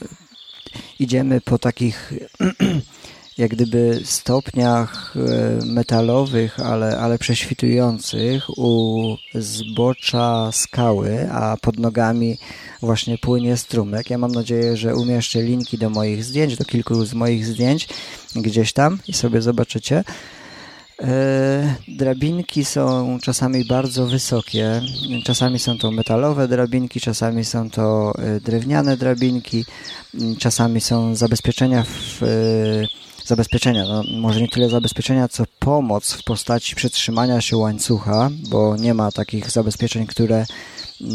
idziemy 0.99 1.41
po 1.41 1.57
takich 1.57 2.13
jak 3.37 3.51
gdyby 3.51 4.01
stopniach 4.03 5.13
e, 5.15 5.65
metalowych, 5.65 6.59
ale, 6.59 6.97
ale 6.97 7.17
prześwitujących 7.19 8.57
u 8.57 9.15
zbocza 9.33 10.51
skały, 10.51 11.31
a 11.31 11.57
pod 11.61 11.79
nogami 11.79 12.37
właśnie 12.81 13.17
płynie 13.17 13.57
strumyk. 13.57 14.09
Ja 14.09 14.17
mam 14.17 14.31
nadzieję, 14.31 14.77
że 14.77 14.95
umieszczę 14.95 15.41
linki 15.41 15.77
do 15.77 15.89
moich 15.89 16.23
zdjęć, 16.23 16.57
do 16.57 16.65
kilku 16.65 17.05
z 17.05 17.13
moich 17.13 17.45
zdjęć 17.45 17.87
gdzieś 18.35 18.73
tam 18.73 18.99
i 19.07 19.13
sobie 19.13 19.41
zobaczycie. 19.41 20.03
E, 21.01 21.75
drabinki 21.87 22.65
są 22.65 23.17
czasami 23.21 23.65
bardzo 23.65 24.07
wysokie, 24.07 24.81
czasami 25.23 25.59
są 25.59 25.77
to 25.77 25.91
metalowe 25.91 26.47
drabinki, 26.47 26.99
czasami 26.99 27.45
są 27.45 27.69
to 27.69 28.13
e, 28.17 28.39
drewniane 28.39 28.97
drabinki, 28.97 29.65
czasami 30.39 30.81
są 30.81 31.15
zabezpieczenia 31.15 31.83
w 31.83 32.21
zabezpieczenia. 33.27 33.85
No, 33.85 34.03
może 34.19 34.41
nie 34.41 34.47
tyle 34.47 34.69
zabezpieczenia, 34.69 35.27
co 35.27 35.43
pomoc 35.59 36.13
w 36.13 36.23
postaci 36.23 36.75
przetrzymania 36.75 37.41
się 37.41 37.57
łańcucha, 37.57 38.29
bo 38.49 38.75
nie 38.77 38.93
ma 38.93 39.11
takich 39.11 39.51
zabezpieczeń, 39.51 40.07
które 40.07 40.45
yy, 41.01 41.07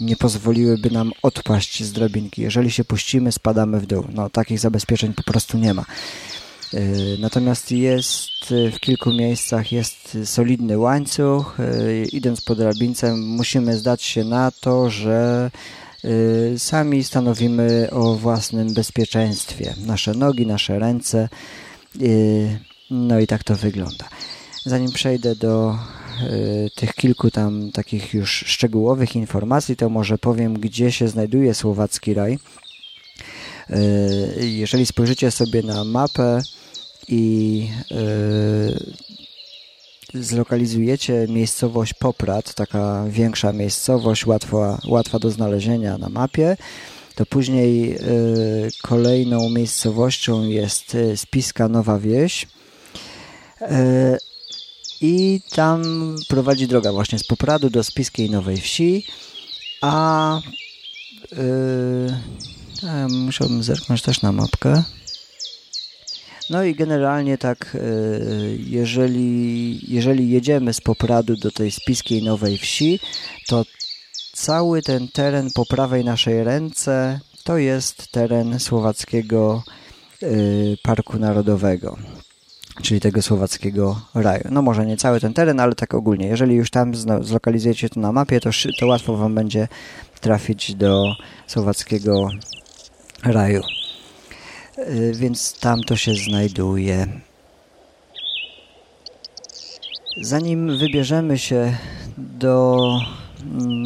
nie 0.00 0.16
pozwoliłyby 0.16 0.90
nam 0.90 1.12
odpaść 1.22 1.84
z 1.84 1.92
drabinki. 1.92 2.42
Jeżeli 2.42 2.70
się 2.70 2.84
puścimy, 2.84 3.32
spadamy 3.32 3.80
w 3.80 3.86
dół. 3.86 4.04
No, 4.14 4.30
takich 4.30 4.58
zabezpieczeń 4.58 5.14
po 5.14 5.22
prostu 5.22 5.58
nie 5.58 5.74
ma. 5.74 5.84
Yy, 6.72 6.80
natomiast 7.20 7.72
jest 7.72 8.54
w 8.72 8.80
kilku 8.80 9.12
miejscach 9.12 9.72
jest 9.72 10.18
solidny 10.24 10.78
łańcuch. 10.78 11.56
Idąc 12.12 12.40
po 12.40 12.54
drabince 12.54 13.16
musimy 13.16 13.76
zdać 13.76 14.02
się 14.02 14.24
na 14.24 14.50
to, 14.50 14.90
że 14.90 15.50
Y, 15.50 15.87
sami 16.58 17.04
stanowimy 17.04 17.88
o 17.90 18.14
własnym 18.14 18.74
bezpieczeństwie. 18.74 19.74
Nasze 19.86 20.14
nogi, 20.14 20.46
nasze 20.46 20.78
ręce. 20.78 21.28
Y, 22.02 22.58
no 22.90 23.20
i 23.20 23.26
tak 23.26 23.44
to 23.44 23.56
wygląda. 23.56 24.08
Zanim 24.64 24.92
przejdę 24.92 25.36
do 25.36 25.78
y, 26.22 26.70
tych 26.76 26.94
kilku 26.94 27.30
tam 27.30 27.72
takich 27.72 28.14
już 28.14 28.44
szczegółowych 28.46 29.16
informacji, 29.16 29.76
to 29.76 29.88
może 29.88 30.18
powiem, 30.18 30.54
gdzie 30.54 30.92
się 30.92 31.08
znajduje 31.08 31.54
Słowacki 31.54 32.14
Raj. 32.14 32.38
Jeżeli 34.40 34.86
spojrzycie 34.86 35.30
sobie 35.30 35.62
na 35.62 35.84
mapę 35.84 36.42
i 37.08 37.68
zlokalizujecie 40.14 41.26
miejscowość 41.28 41.94
Poprad, 41.94 42.54
taka 42.54 43.04
większa 43.08 43.52
miejscowość, 43.52 44.26
łatwa, 44.26 44.78
łatwa 44.88 45.18
do 45.18 45.30
znalezienia 45.30 45.98
na 45.98 46.08
mapie, 46.08 46.56
to 47.14 47.26
później 47.26 47.96
y, 47.96 48.68
kolejną 48.82 49.50
miejscowością 49.50 50.42
jest 50.42 50.94
y, 50.94 51.16
Spiska 51.16 51.68
Nowa 51.68 51.98
Wieś 51.98 52.46
y, 53.62 53.66
i 55.00 55.40
tam 55.50 55.82
prowadzi 56.28 56.66
droga 56.66 56.92
właśnie 56.92 57.18
z 57.18 57.24
Popradu 57.24 57.70
do 57.70 57.84
Spiskiej 57.84 58.30
Nowej 58.30 58.56
Wsi, 58.56 59.06
a 59.80 60.40
y, 61.32 62.08
musiałbym 63.08 63.62
zerknąć 63.62 64.02
też 64.02 64.22
na 64.22 64.32
mapkę. 64.32 64.82
No 66.50 66.64
i 66.64 66.74
generalnie 66.74 67.38
tak, 67.38 67.76
e, 67.76 67.78
jeżeli, 68.56 69.80
jeżeli 69.94 70.30
jedziemy 70.30 70.72
z 70.74 70.80
Popradu 70.80 71.36
do 71.36 71.50
tej 71.50 71.70
spiskiej 71.70 72.22
Nowej 72.22 72.58
Wsi, 72.58 73.00
to 73.46 73.64
cały 74.32 74.82
ten 74.82 75.08
teren 75.08 75.48
po 75.54 75.66
prawej 75.66 76.04
naszej 76.04 76.44
ręce 76.44 77.20
to 77.44 77.58
jest 77.58 78.12
teren 78.12 78.60
Słowackiego 78.60 79.62
e, 80.22 80.26
Parku 80.82 81.18
Narodowego 81.18 81.98
czyli 82.82 83.00
tego 83.00 83.22
słowackiego 83.22 84.00
raju. 84.14 84.44
No 84.50 84.62
może 84.62 84.86
nie 84.86 84.96
cały 84.96 85.20
ten 85.20 85.34
teren, 85.34 85.60
ale 85.60 85.74
tak 85.74 85.94
ogólnie. 85.94 86.26
Jeżeli 86.26 86.54
już 86.54 86.70
tam 86.70 86.92
zlokalizujecie 87.20 87.88
to 87.88 88.00
na 88.00 88.12
mapie, 88.12 88.40
to, 88.40 88.50
to 88.80 88.86
łatwo 88.86 89.16
Wam 89.16 89.34
będzie 89.34 89.68
trafić 90.20 90.74
do 90.74 91.04
słowackiego 91.46 92.28
raju. 93.24 93.62
Y, 94.78 95.12
więc 95.16 95.60
tam 95.60 95.80
to 95.80 95.96
się 95.96 96.14
znajduje. 96.14 97.06
Zanim 100.22 100.78
wybierzemy 100.78 101.38
się 101.38 101.76
do 102.18 102.86
mm, 103.44 103.84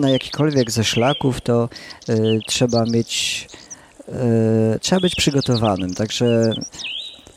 na 0.00 0.10
jakikolwiek 0.10 0.70
ze 0.70 0.84
szlaków, 0.84 1.40
to 1.40 1.68
y, 2.08 2.38
trzeba 2.46 2.84
mieć 2.84 3.46
y, 4.08 4.78
trzeba 4.80 5.00
być 5.00 5.14
przygotowanym, 5.14 5.94
także 5.94 6.52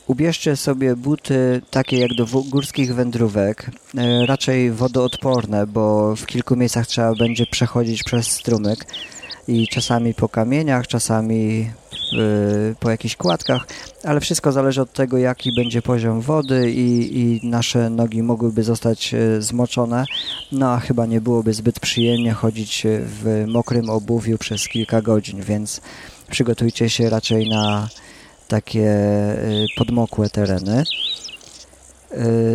ubierzcie 0.06 0.56
sobie 0.56 0.96
buty 0.96 1.62
takie 1.70 1.98
jak 1.98 2.14
do 2.14 2.26
górskich 2.26 2.94
wędrówek, 2.94 3.70
y, 3.94 4.26
raczej 4.26 4.70
wodoodporne, 4.70 5.66
bo 5.66 6.16
w 6.16 6.26
kilku 6.26 6.56
miejscach 6.56 6.86
trzeba 6.86 7.14
będzie 7.14 7.46
przechodzić 7.46 8.02
przez 8.02 8.26
strumyk 8.26 8.86
i 9.48 9.68
czasami 9.68 10.14
po 10.14 10.28
kamieniach, 10.28 10.86
czasami 10.86 11.70
po 12.80 12.90
jakichś 12.90 13.16
kładkach, 13.16 13.66
ale 14.04 14.20
wszystko 14.20 14.52
zależy 14.52 14.82
od 14.82 14.92
tego, 14.92 15.18
jaki 15.18 15.52
będzie 15.56 15.82
poziom 15.82 16.20
wody 16.20 16.70
i, 16.70 17.18
i 17.20 17.48
nasze 17.48 17.90
nogi 17.90 18.22
mogłyby 18.22 18.62
zostać 18.62 19.14
e, 19.14 19.42
zmoczone, 19.42 20.04
no 20.52 20.70
a 20.72 20.80
chyba 20.80 21.06
nie 21.06 21.20
byłoby 21.20 21.54
zbyt 21.54 21.80
przyjemnie 21.80 22.32
chodzić 22.32 22.86
w 22.86 23.44
mokrym 23.48 23.90
obuwiu 23.90 24.38
przez 24.38 24.68
kilka 24.68 25.02
godzin, 25.02 25.42
więc 25.42 25.80
przygotujcie 26.30 26.90
się 26.90 27.10
raczej 27.10 27.48
na 27.48 27.88
takie 28.48 28.90
podmokłe 29.76 30.30
tereny. 30.30 30.84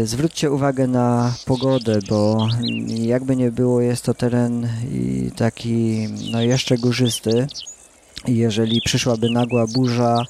Zwróćcie 0.04 0.52
uwagę 0.52 0.88
na 0.88 1.34
pogodę, 1.46 2.00
bo 2.10 2.48
jakby 2.88 3.36
nie 3.36 3.52
było, 3.52 3.82
jest 3.82 4.04
to 4.04 4.14
teren 4.14 4.70
taki 5.36 6.08
no 6.32 6.42
jeszcze 6.42 6.78
górzysty, 6.78 7.48
jeżeli 8.28 8.82
przyszłaby 8.82 9.30
nagła 9.30 9.68
burza, 9.68 10.26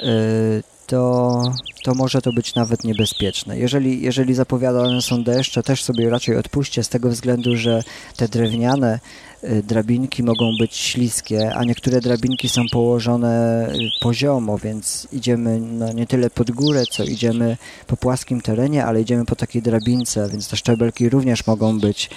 y, 0.00 0.62
to, 0.88 1.42
to 1.82 1.94
może 1.94 2.22
to 2.22 2.32
być 2.32 2.54
nawet 2.54 2.84
niebezpieczne. 2.84 3.58
Jeżeli, 3.58 4.02
jeżeli 4.02 4.34
zapowiadane 4.34 5.02
są 5.02 5.24
deszcze, 5.24 5.62
też 5.62 5.82
sobie 5.82 6.10
raczej 6.10 6.36
odpuśćcie 6.36 6.84
z 6.84 6.88
tego 6.88 7.08
względu, 7.08 7.56
że 7.56 7.82
te 8.16 8.28
drewniane 8.28 9.00
y, 9.44 9.62
drabinki 9.62 10.22
mogą 10.22 10.50
być 10.60 10.76
śliskie, 10.76 11.54
a 11.54 11.64
niektóre 11.64 12.00
drabinki 12.00 12.48
są 12.48 12.62
położone 12.72 13.66
y, 13.74 13.78
poziomo, 14.00 14.58
więc 14.58 15.08
idziemy 15.12 15.60
no, 15.60 15.92
nie 15.92 16.06
tyle 16.06 16.30
pod 16.30 16.50
górę, 16.50 16.82
co 16.90 17.04
idziemy 17.04 17.56
po 17.86 17.96
płaskim 17.96 18.40
terenie, 18.40 18.84
ale 18.84 19.00
idziemy 19.00 19.24
po 19.24 19.36
takiej 19.36 19.62
drabince, 19.62 20.28
więc 20.28 20.48
te 20.48 20.56
szczebelki 20.56 21.08
również 21.08 21.46
mogą 21.46 21.80
być 21.80 22.10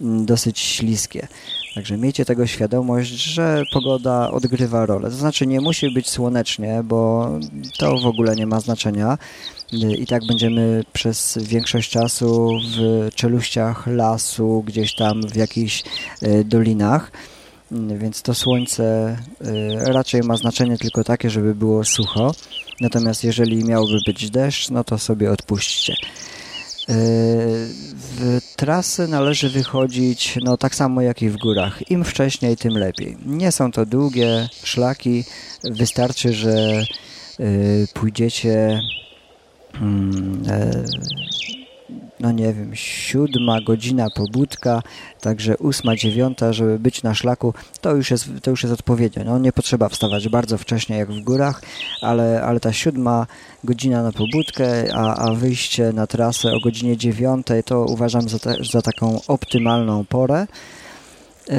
mm, 0.00 0.26
dosyć 0.26 0.58
śliskie. 0.58 1.28
Także 1.74 1.96
miejcie 1.96 2.24
tego 2.24 2.46
świadomość, 2.46 3.10
że 3.10 3.62
pogoda 3.72 4.30
odgrywa 4.30 4.86
rolę. 4.86 5.10
To 5.10 5.16
znaczy 5.16 5.46
nie 5.46 5.60
musi 5.60 5.90
być 5.90 6.10
słonecznie, 6.10 6.80
bo 6.84 7.30
to 7.78 7.96
w 7.98 8.06
ogóle 8.06 8.36
nie 8.36 8.46
ma 8.46 8.60
znaczenia. 8.60 9.18
I 9.72 10.06
tak 10.06 10.26
będziemy 10.26 10.84
przez 10.92 11.38
większość 11.42 11.90
czasu 11.90 12.50
w 12.76 13.08
czeluściach 13.14 13.86
lasu, 13.86 14.64
gdzieś 14.66 14.94
tam 14.94 15.22
w 15.28 15.36
jakichś 15.36 15.82
e, 16.22 16.44
dolinach. 16.44 17.12
Więc 17.70 18.22
to 18.22 18.34
słońce 18.34 19.16
raczej 19.86 20.22
ma 20.22 20.36
znaczenie 20.36 20.78
tylko 20.78 21.04
takie, 21.04 21.30
żeby 21.30 21.54
było 21.54 21.84
sucho. 21.84 22.34
Natomiast 22.80 23.24
jeżeli 23.24 23.64
miałby 23.64 23.98
być 24.06 24.30
deszcz, 24.30 24.70
no 24.70 24.84
to 24.84 24.98
sobie 24.98 25.32
odpuśćcie. 25.32 25.94
W 26.88 28.40
trasy 28.56 29.08
należy 29.08 29.50
wychodzić 29.50 30.38
no, 30.42 30.56
tak 30.56 30.74
samo 30.74 31.00
jak 31.00 31.22
i 31.22 31.28
w 31.28 31.36
górach. 31.36 31.90
Im 31.90 32.04
wcześniej, 32.04 32.56
tym 32.56 32.72
lepiej. 32.72 33.16
Nie 33.26 33.52
są 33.52 33.72
to 33.72 33.86
długie 33.86 34.48
szlaki. 34.64 35.24
Wystarczy, 35.64 36.32
że 36.32 36.82
y, 37.40 37.86
pójdziecie 37.94 38.80
mm, 39.80 40.42
e, 40.48 40.84
no 42.24 42.32
nie 42.32 42.52
wiem, 42.52 42.70
siódma 42.74 43.60
godzina 43.60 44.06
pobudka, 44.16 44.82
także 45.20 45.56
ósma, 45.56 45.96
dziewiąta, 45.96 46.52
żeby 46.52 46.78
być 46.78 47.02
na 47.02 47.14
szlaku, 47.14 47.54
to 47.80 47.96
już 47.96 48.10
jest, 48.10 48.28
to 48.42 48.50
już 48.50 48.62
jest 48.62 48.72
odpowiednio. 48.72 49.24
No, 49.24 49.38
nie 49.38 49.52
potrzeba 49.52 49.88
wstawać 49.88 50.28
bardzo 50.28 50.58
wcześnie 50.58 50.96
jak 50.96 51.12
w 51.12 51.20
górach, 51.20 51.62
ale, 52.02 52.42
ale 52.42 52.60
ta 52.60 52.72
siódma 52.72 53.26
godzina 53.64 54.02
na 54.02 54.12
pobudkę, 54.12 54.94
a, 54.94 55.16
a 55.16 55.34
wyjście 55.34 55.92
na 55.92 56.06
trasę 56.06 56.52
o 56.52 56.60
godzinie 56.60 56.96
dziewiątej 56.96 57.64
to 57.64 57.84
uważam 57.84 58.28
za, 58.28 58.38
za 58.72 58.82
taką 58.82 59.20
optymalną 59.28 60.04
porę. 60.04 60.46
Yy, 61.48 61.56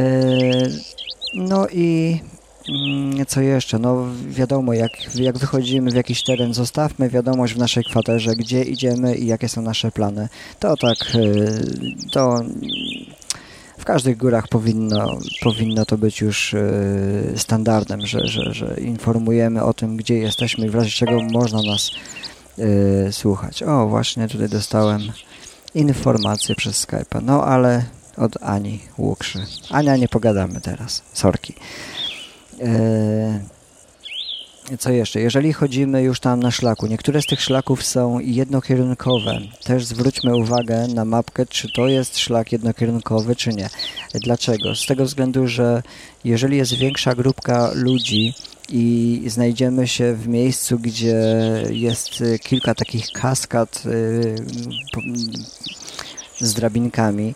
no 1.36 1.68
i 1.68 2.20
co 3.28 3.42
jeszcze? 3.42 3.80
No 3.80 4.06
wiadomo, 4.28 4.74
jak, 4.74 5.16
jak 5.16 5.38
wychodzimy 5.38 5.92
w 5.92 5.96
jakiś 5.96 6.24
teren, 6.24 6.54
zostawmy 6.54 7.10
wiadomość 7.10 7.54
w 7.54 7.58
naszej 7.58 7.84
kwaterze, 7.84 8.36
gdzie 8.36 8.64
idziemy 8.64 9.16
i 9.16 9.28
jakie 9.28 9.50
są 9.50 9.62
nasze 9.62 9.92
plany. 9.92 10.30
To 10.60 10.78
tak, 10.78 11.16
y, 11.16 11.62
to 12.12 12.40
w 13.78 13.86
każdych 13.86 14.18
górach 14.18 14.48
powinno, 14.48 15.18
powinno 15.42 15.86
to 15.86 15.98
być 15.98 16.22
już 16.22 16.54
y, 16.54 17.34
standardem, 17.36 18.08
że, 18.08 18.28
że, 18.28 18.54
że 18.54 18.76
informujemy 18.82 19.64
o 19.64 19.74
tym, 19.74 19.98
gdzie 19.98 20.18
jesteśmy 20.18 20.66
i 20.66 20.70
w 20.70 20.76
razie 20.76 20.92
czego 20.92 21.22
można 21.22 21.62
nas 21.62 21.92
y, 22.60 23.08
słuchać. 23.12 23.64
O, 23.64 23.88
właśnie 23.88 24.28
tutaj 24.28 24.50
dostałem 24.50 25.02
informację 25.76 26.56
przez 26.56 26.88
Skype'a. 26.88 27.22
No 27.24 27.44
ale 27.44 27.86
od 28.18 28.44
Ani 28.44 28.80
Łukszy. 28.98 29.40
Ania, 29.70 29.98
nie 29.98 30.08
pogadamy 30.08 30.62
teraz. 30.62 31.02
Sorki. 31.14 31.54
E, 32.62 33.40
co 34.80 34.92
jeszcze? 34.92 35.20
Jeżeli 35.20 35.54
chodzimy 35.54 36.02
już 36.02 36.20
tam 36.20 36.40
na 36.40 36.52
szlaku, 36.52 36.88
niektóre 36.88 37.22
z 37.22 37.26
tych 37.26 37.42
szlaków 37.42 37.86
są 37.86 38.20
jednokierunkowe. 38.20 39.40
Też 39.64 39.86
zwróćmy 39.86 40.36
uwagę 40.36 40.88
na 40.88 41.06
mapkę, 41.06 41.46
czy 41.46 41.72
to 41.72 41.88
jest 41.88 42.18
szlak 42.18 42.52
jednokierunkowy, 42.52 43.36
czy 43.36 43.50
nie. 43.50 43.70
Dlaczego? 44.14 44.76
Z 44.76 44.86
tego 44.86 45.06
względu, 45.06 45.48
że 45.48 45.84
jeżeli 46.24 46.58
jest 46.58 46.74
większa 46.74 47.16
grupka 47.16 47.72
ludzi 47.74 48.34
i 48.70 49.24
znajdziemy 49.28 49.88
się 49.88 50.14
w 50.14 50.28
miejscu, 50.28 50.80
gdzie 50.80 51.18
jest 51.70 52.10
kilka 52.44 52.76
takich 52.76 53.06
kaskad 53.12 53.84
y, 53.86 54.36
z 56.40 56.54
drabinkami, 56.54 57.36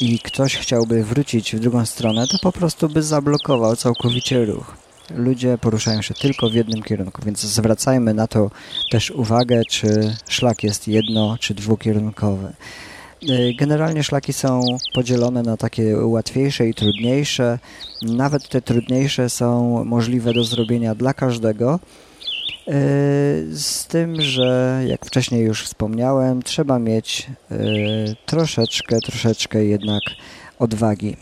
i 0.00 0.18
ktoś 0.18 0.56
chciałby 0.56 1.04
wrócić 1.04 1.56
w 1.56 1.60
drugą 1.60 1.86
stronę, 1.86 2.26
to 2.26 2.38
po 2.42 2.52
prostu 2.52 2.88
by 2.88 3.02
zablokował 3.02 3.76
całkowicie 3.76 4.44
ruch. 4.44 4.76
Ludzie 5.14 5.58
poruszają 5.58 6.02
się 6.02 6.14
tylko 6.14 6.50
w 6.50 6.54
jednym 6.54 6.82
kierunku, 6.82 7.22
więc 7.26 7.40
zwracajmy 7.40 8.14
na 8.14 8.26
to 8.26 8.50
też 8.90 9.10
uwagę, 9.10 9.62
czy 9.70 10.16
szlak 10.28 10.62
jest 10.62 10.88
jedno- 10.88 11.36
czy 11.38 11.54
dwukierunkowy. 11.54 12.52
Y, 13.22 13.54
generalnie 13.58 14.02
szlaki 14.02 14.32
są 14.32 14.60
podzielone 14.94 15.42
na 15.42 15.56
takie 15.56 15.96
łatwiejsze 15.96 16.68
i 16.68 16.74
trudniejsze. 16.74 17.58
Nawet 18.02 18.48
te 18.48 18.62
trudniejsze 18.62 19.30
są 19.30 19.84
możliwe 19.84 20.32
do 20.32 20.44
zrobienia 20.44 20.94
dla 20.94 21.14
każdego, 21.14 21.80
z 23.52 23.86
tym, 23.88 24.20
że 24.20 24.80
jak 24.86 25.06
wcześniej 25.06 25.44
już 25.44 25.64
wspomniałem, 25.64 26.42
trzeba 26.42 26.78
mieć 26.78 27.26
e, 27.50 27.56
troszeczkę, 28.26 28.98
troszeczkę 29.00 29.64
jednak 29.64 30.02
odwagi. 30.58 31.16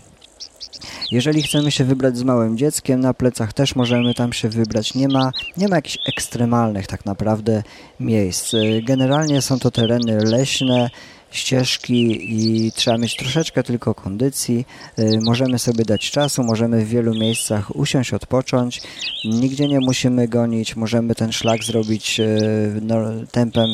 Jeżeli 1.10 1.42
chcemy 1.42 1.70
się 1.70 1.84
wybrać 1.84 2.16
z 2.16 2.22
małym 2.22 2.58
dzieckiem, 2.58 3.00
na 3.00 3.14
plecach 3.14 3.52
też 3.52 3.76
możemy 3.76 4.14
tam 4.14 4.32
się 4.32 4.48
wybrać. 4.48 4.94
Nie 4.94 5.08
ma, 5.08 5.32
nie 5.56 5.68
ma 5.68 5.76
jakichś 5.76 5.98
ekstremalnych 6.08 6.86
tak 6.86 7.06
naprawdę 7.06 7.62
miejsc. 8.00 8.54
E, 8.54 8.82
generalnie 8.82 9.42
są 9.42 9.58
to 9.58 9.70
tereny 9.70 10.16
leśne, 10.24 10.90
ścieżki 11.30 12.18
i 12.34 12.72
trzeba 12.72 12.98
mieć 12.98 13.16
troszeczkę 13.16 13.62
tylko 13.62 13.94
kondycji. 13.94 14.66
Y, 14.98 15.18
możemy 15.22 15.58
sobie 15.58 15.84
dać 15.84 16.10
czasu, 16.10 16.44
możemy 16.44 16.84
w 16.84 16.88
wielu 16.88 17.14
miejscach 17.14 17.76
usiąść, 17.76 18.14
odpocząć. 18.14 18.82
Nigdzie 19.24 19.68
nie 19.68 19.80
musimy 19.80 20.28
gonić, 20.28 20.76
możemy 20.76 21.14
ten 21.14 21.32
szlak 21.32 21.64
zrobić 21.64 22.20
y, 22.20 22.80
no, 22.82 22.96
tempem 23.32 23.66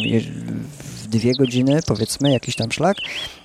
w 1.02 1.06
dwie 1.06 1.34
godziny, 1.34 1.80
powiedzmy, 1.86 2.32
jakiś 2.32 2.56
tam 2.56 2.72
szlak, 2.72 2.96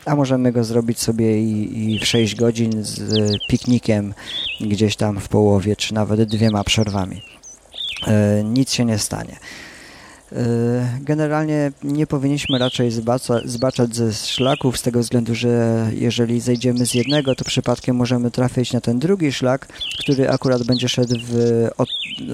a 0.06 0.16
możemy 0.16 0.52
go 0.52 0.64
zrobić 0.64 1.00
sobie 1.00 1.44
i, 1.44 1.94
i 1.94 2.00
w 2.00 2.06
6 2.06 2.36
godzin 2.36 2.84
z 2.84 3.32
piknikiem 3.50 4.14
gdzieś 4.62 4.96
tam 4.96 5.20
w 5.20 5.30
połowie, 5.30 5.76
czy 5.76 5.94
nawet 5.94 6.24
dwiema 6.24 6.64
przerwami. 6.64 7.22
Y, 8.08 8.44
nic 8.44 8.74
się 8.74 8.86
nie 8.86 8.98
stanie. 8.98 9.38
E, 10.32 11.00
generalnie 11.02 11.72
nie 11.84 12.08
powinniśmy 12.08 12.60
raczej 12.60 12.92
zbaca, 12.92 13.40
zbaczać 13.46 13.96
ze 13.96 14.14
szlaków 14.14 14.78
z 14.78 14.82
tego 14.82 15.00
względu, 15.00 15.36
że 15.36 15.86
jeżeli 15.94 16.40
zejdziemy 16.40 16.86
z 16.86 16.94
jednego, 16.94 17.36
to 17.36 17.46
przypadkiem 17.46 17.96
możemy 17.96 18.32
trafić 18.32 18.74
na 18.74 18.82
ten 18.82 19.00
drugi 19.00 19.32
szlak, 19.32 19.68
który 20.00 20.30
akurat 20.30 20.64
będzie 20.64 20.90
szedł 20.90 21.16
w 21.28 21.68
od, 21.78 21.90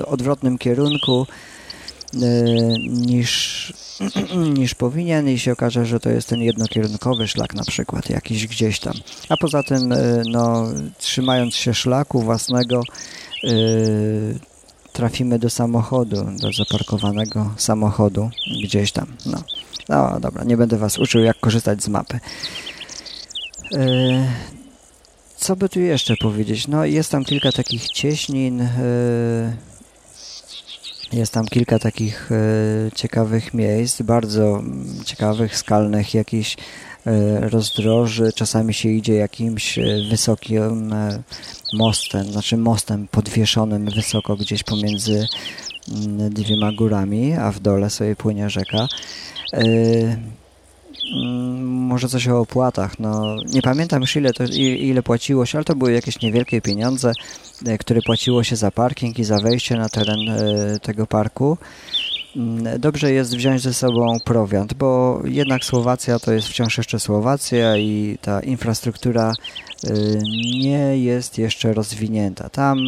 odwrotnym 0.05 0.57
kierunku 0.57 1.27
e, 2.13 2.17
niż, 2.89 3.73
niż 4.57 4.75
powinien 4.75 5.29
i 5.29 5.39
się 5.39 5.51
okaże, 5.51 5.85
że 5.85 5.99
to 5.99 6.09
jest 6.09 6.29
ten 6.29 6.41
jednokierunkowy 6.41 7.27
szlak 7.27 7.53
na 7.53 7.63
przykład, 7.63 8.09
jakiś 8.09 8.47
gdzieś 8.47 8.79
tam. 8.79 8.93
A 9.29 9.37
poza 9.37 9.63
tym, 9.63 9.91
e, 9.91 10.21
no, 10.31 10.67
trzymając 10.97 11.55
się 11.55 11.73
szlaku 11.73 12.21
własnego, 12.21 12.81
trafimy 14.95 15.39
do 15.39 15.49
samochodu, 15.49 16.25
do 16.39 16.51
zaparkowanego 16.51 17.53
samochodu 17.57 18.29
gdzieś 18.63 18.91
tam. 18.91 19.07
No, 19.25 19.43
no 19.89 20.19
dobra, 20.19 20.43
nie 20.43 20.57
będę 20.57 20.77
Was 20.77 20.97
uczył, 20.97 21.21
jak 21.21 21.39
korzystać 21.39 21.83
z 21.83 21.87
mapy. 21.87 22.19
E, 23.73 23.79
co 25.37 25.55
by 25.55 25.69
tu 25.69 25.79
jeszcze 25.79 26.15
powiedzieć? 26.15 26.67
No, 26.67 26.85
jest 26.85 27.11
tam 27.11 27.25
kilka 27.25 27.51
takich 27.51 27.89
cieśnin, 27.89 28.61
e, 28.61 28.69
jest 31.13 31.33
tam 31.33 31.45
kilka 31.45 31.79
takich 31.79 32.31
e, 32.31 32.35
ciekawych 32.95 33.53
miejsc, 33.53 34.01
bardzo 34.01 34.63
ciekawych, 35.05 35.57
skalnych, 35.57 36.13
jakichś 36.13 36.57
rozdroży. 37.41 38.33
Czasami 38.33 38.73
się 38.73 38.89
idzie 38.89 39.13
jakimś 39.13 39.79
wysokim 40.09 40.93
mostem, 41.75 42.31
znaczy 42.31 42.57
mostem 42.57 43.07
podwieszonym 43.07 43.85
wysoko 43.85 44.35
gdzieś 44.35 44.63
pomiędzy 44.63 45.27
mm, 45.91 46.33
dwiema 46.33 46.71
górami, 46.71 47.33
a 47.33 47.51
w 47.51 47.59
dole 47.59 47.89
sobie 47.89 48.15
płynie 48.15 48.49
rzeka. 48.49 48.87
Yy, 49.53 50.17
mm, 51.15 51.67
może 51.67 52.09
coś 52.09 52.27
o 52.27 52.39
opłatach. 52.39 52.99
No, 52.99 53.35
nie 53.53 53.61
pamiętam 53.61 54.01
już 54.01 54.15
ile, 54.15 54.33
to, 54.33 54.43
ile 54.53 55.03
płaciło 55.03 55.45
się, 55.45 55.57
ale 55.57 55.65
to 55.65 55.75
były 55.75 55.91
jakieś 55.91 56.21
niewielkie 56.21 56.61
pieniądze, 56.61 57.11
yy, 57.65 57.77
które 57.77 58.01
płaciło 58.01 58.43
się 58.43 58.55
za 58.55 58.71
parking 58.71 59.19
i 59.19 59.23
za 59.23 59.39
wejście 59.39 59.75
na 59.75 59.89
teren 59.89 60.19
yy, 60.19 60.79
tego 60.79 61.07
parku. 61.07 61.57
Mm, 62.35 62.79
dobrze 62.79 63.11
jest 63.11 63.35
wziąć 63.35 63.61
ze 63.61 63.73
sobą 63.73 64.17
prowiant, 64.25 64.73
bo 64.73 65.21
jednak 65.25 65.65
Słowacja 65.65 66.19
to 66.19 66.33
jest 66.33 66.47
wciąż 66.47 66.77
jeszcze 66.77 66.99
Słowacja 66.99 67.77
i 67.77 68.17
ta 68.21 68.39
infrastruktura 68.39 69.33
y, 69.83 70.19
nie 70.59 70.97
jest 70.97 71.37
jeszcze 71.37 71.73
rozwinięta. 71.73 72.49
Tam, 72.49 72.79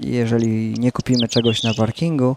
jeżeli 0.00 0.74
nie 0.78 0.92
kupimy 0.92 1.28
czegoś 1.28 1.62
na 1.62 1.74
parkingu, 1.74 2.36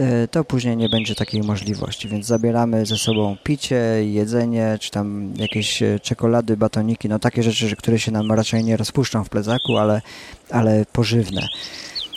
y, 0.00 0.28
to 0.28 0.44
później 0.44 0.76
nie 0.76 0.88
będzie 0.88 1.14
takiej 1.14 1.42
możliwości, 1.42 2.08
więc 2.08 2.26
zabieramy 2.26 2.86
ze 2.86 2.96
sobą 2.96 3.36
picie, 3.44 3.82
jedzenie, 4.04 4.78
czy 4.80 4.90
tam 4.90 5.34
jakieś 5.36 5.82
y, 5.82 6.00
czekolady, 6.02 6.56
batoniki, 6.56 7.08
no 7.08 7.18
takie 7.18 7.42
rzeczy, 7.42 7.76
które 7.76 7.98
się 7.98 8.12
nam 8.12 8.32
raczej 8.32 8.64
nie 8.64 8.76
rozpuszczą 8.76 9.24
w 9.24 9.28
plecaku, 9.28 9.76
ale, 9.76 10.02
ale 10.50 10.84
pożywne 10.92 11.46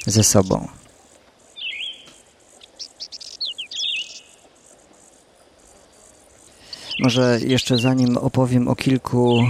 ze 0.05 0.23
sobą. 0.23 0.78
Może 6.99 7.39
jeszcze 7.47 7.77
zanim 7.77 8.17
opowiem 8.17 8.67
o 8.67 8.75
kilku 8.75 9.43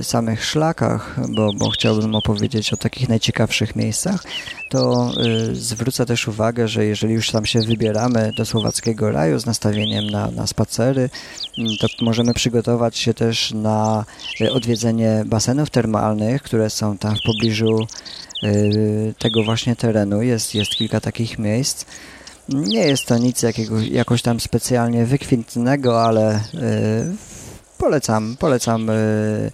y, 0.00 0.04
samych 0.04 0.44
szlakach, 0.44 1.20
bo, 1.28 1.52
bo 1.52 1.70
chciałbym 1.70 2.14
opowiedzieć 2.14 2.72
o 2.72 2.76
takich 2.76 3.08
najciekawszych 3.08 3.76
miejscach, 3.76 4.24
to 4.70 5.10
y, 5.50 5.54
zwrócę 5.54 6.06
też 6.06 6.28
uwagę, 6.28 6.68
że 6.68 6.84
jeżeli 6.84 7.14
już 7.14 7.30
tam 7.30 7.46
się 7.46 7.60
wybieramy 7.60 8.32
do 8.36 8.46
Słowackiego 8.46 9.10
Raju 9.10 9.38
z 9.38 9.46
nastawieniem 9.46 10.06
na, 10.10 10.30
na 10.30 10.46
spacery, 10.46 11.10
to 11.80 11.86
możemy 12.00 12.34
przygotować 12.34 12.98
się 12.98 13.14
też 13.14 13.52
na 13.54 14.04
odwiedzenie 14.52 15.22
basenów 15.26 15.70
termalnych, 15.70 16.42
które 16.42 16.70
są 16.70 16.98
tam 16.98 17.16
w 17.16 17.26
pobliżu 17.26 17.86
tego 19.18 19.42
właśnie 19.44 19.76
terenu. 19.76 20.22
Jest, 20.22 20.54
jest 20.54 20.70
kilka 20.70 21.00
takich 21.00 21.38
miejsc. 21.38 21.84
Nie 22.48 22.80
jest 22.80 23.06
to 23.06 23.18
nic 23.18 23.42
jakiego, 23.42 23.80
jakoś 23.80 24.22
tam 24.22 24.40
specjalnie 24.40 25.06
wykwintnego, 25.06 26.02
ale 26.02 26.36
y, 26.36 26.40
polecam, 27.78 28.36
polecam 28.38 28.90
y, 28.90 29.50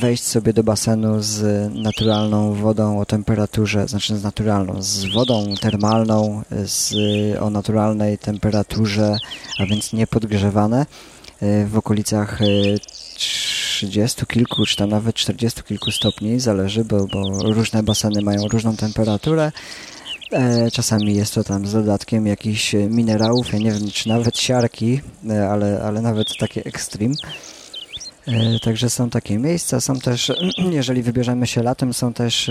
wejść 0.00 0.22
sobie 0.22 0.52
do 0.52 0.62
basenu 0.64 1.22
z 1.22 1.70
naturalną 1.74 2.54
wodą 2.54 3.00
o 3.00 3.06
temperaturze, 3.06 3.88
znaczy 3.88 4.16
z 4.16 4.22
naturalną, 4.22 4.82
z 4.82 5.04
wodą 5.14 5.54
termalną 5.60 6.42
z, 6.64 6.94
o 7.40 7.50
naturalnej 7.50 8.18
temperaturze, 8.18 9.16
a 9.58 9.66
więc 9.66 9.92
niepodgrzewane 9.92 10.86
y, 11.42 11.66
w 11.66 11.76
okolicach 11.76 12.38
30 13.14 14.26
kilku, 14.26 14.66
czy 14.66 14.76
tam 14.76 14.90
nawet 14.90 15.16
40 15.16 15.62
kilku 15.62 15.90
stopni, 15.90 16.40
zależy, 16.40 16.84
bo, 16.84 17.06
bo 17.06 17.52
różne 17.52 17.82
baseny 17.82 18.22
mają 18.22 18.48
różną 18.48 18.76
temperaturę. 18.76 19.52
E, 20.32 20.70
czasami 20.70 21.14
jest 21.14 21.34
to 21.34 21.44
tam 21.44 21.66
z 21.66 21.72
dodatkiem 21.72 22.26
jakichś 22.26 22.72
minerałów, 22.72 23.52
ja 23.52 23.58
nie 23.58 23.72
wiem, 23.72 23.90
czy 23.90 24.08
nawet 24.08 24.38
siarki, 24.38 25.00
e, 25.30 25.48
ale, 25.48 25.82
ale 25.82 26.02
nawet 26.02 26.28
takie 26.38 26.64
ekstrem. 26.64 27.14
E, 28.26 28.58
także 28.60 28.90
są 28.90 29.10
takie 29.10 29.38
miejsca, 29.38 29.80
są 29.80 29.98
też, 29.98 30.32
jeżeli 30.70 31.02
wybierzemy 31.02 31.46
się 31.46 31.62
latem, 31.62 31.94
są 31.94 32.12
też 32.12 32.50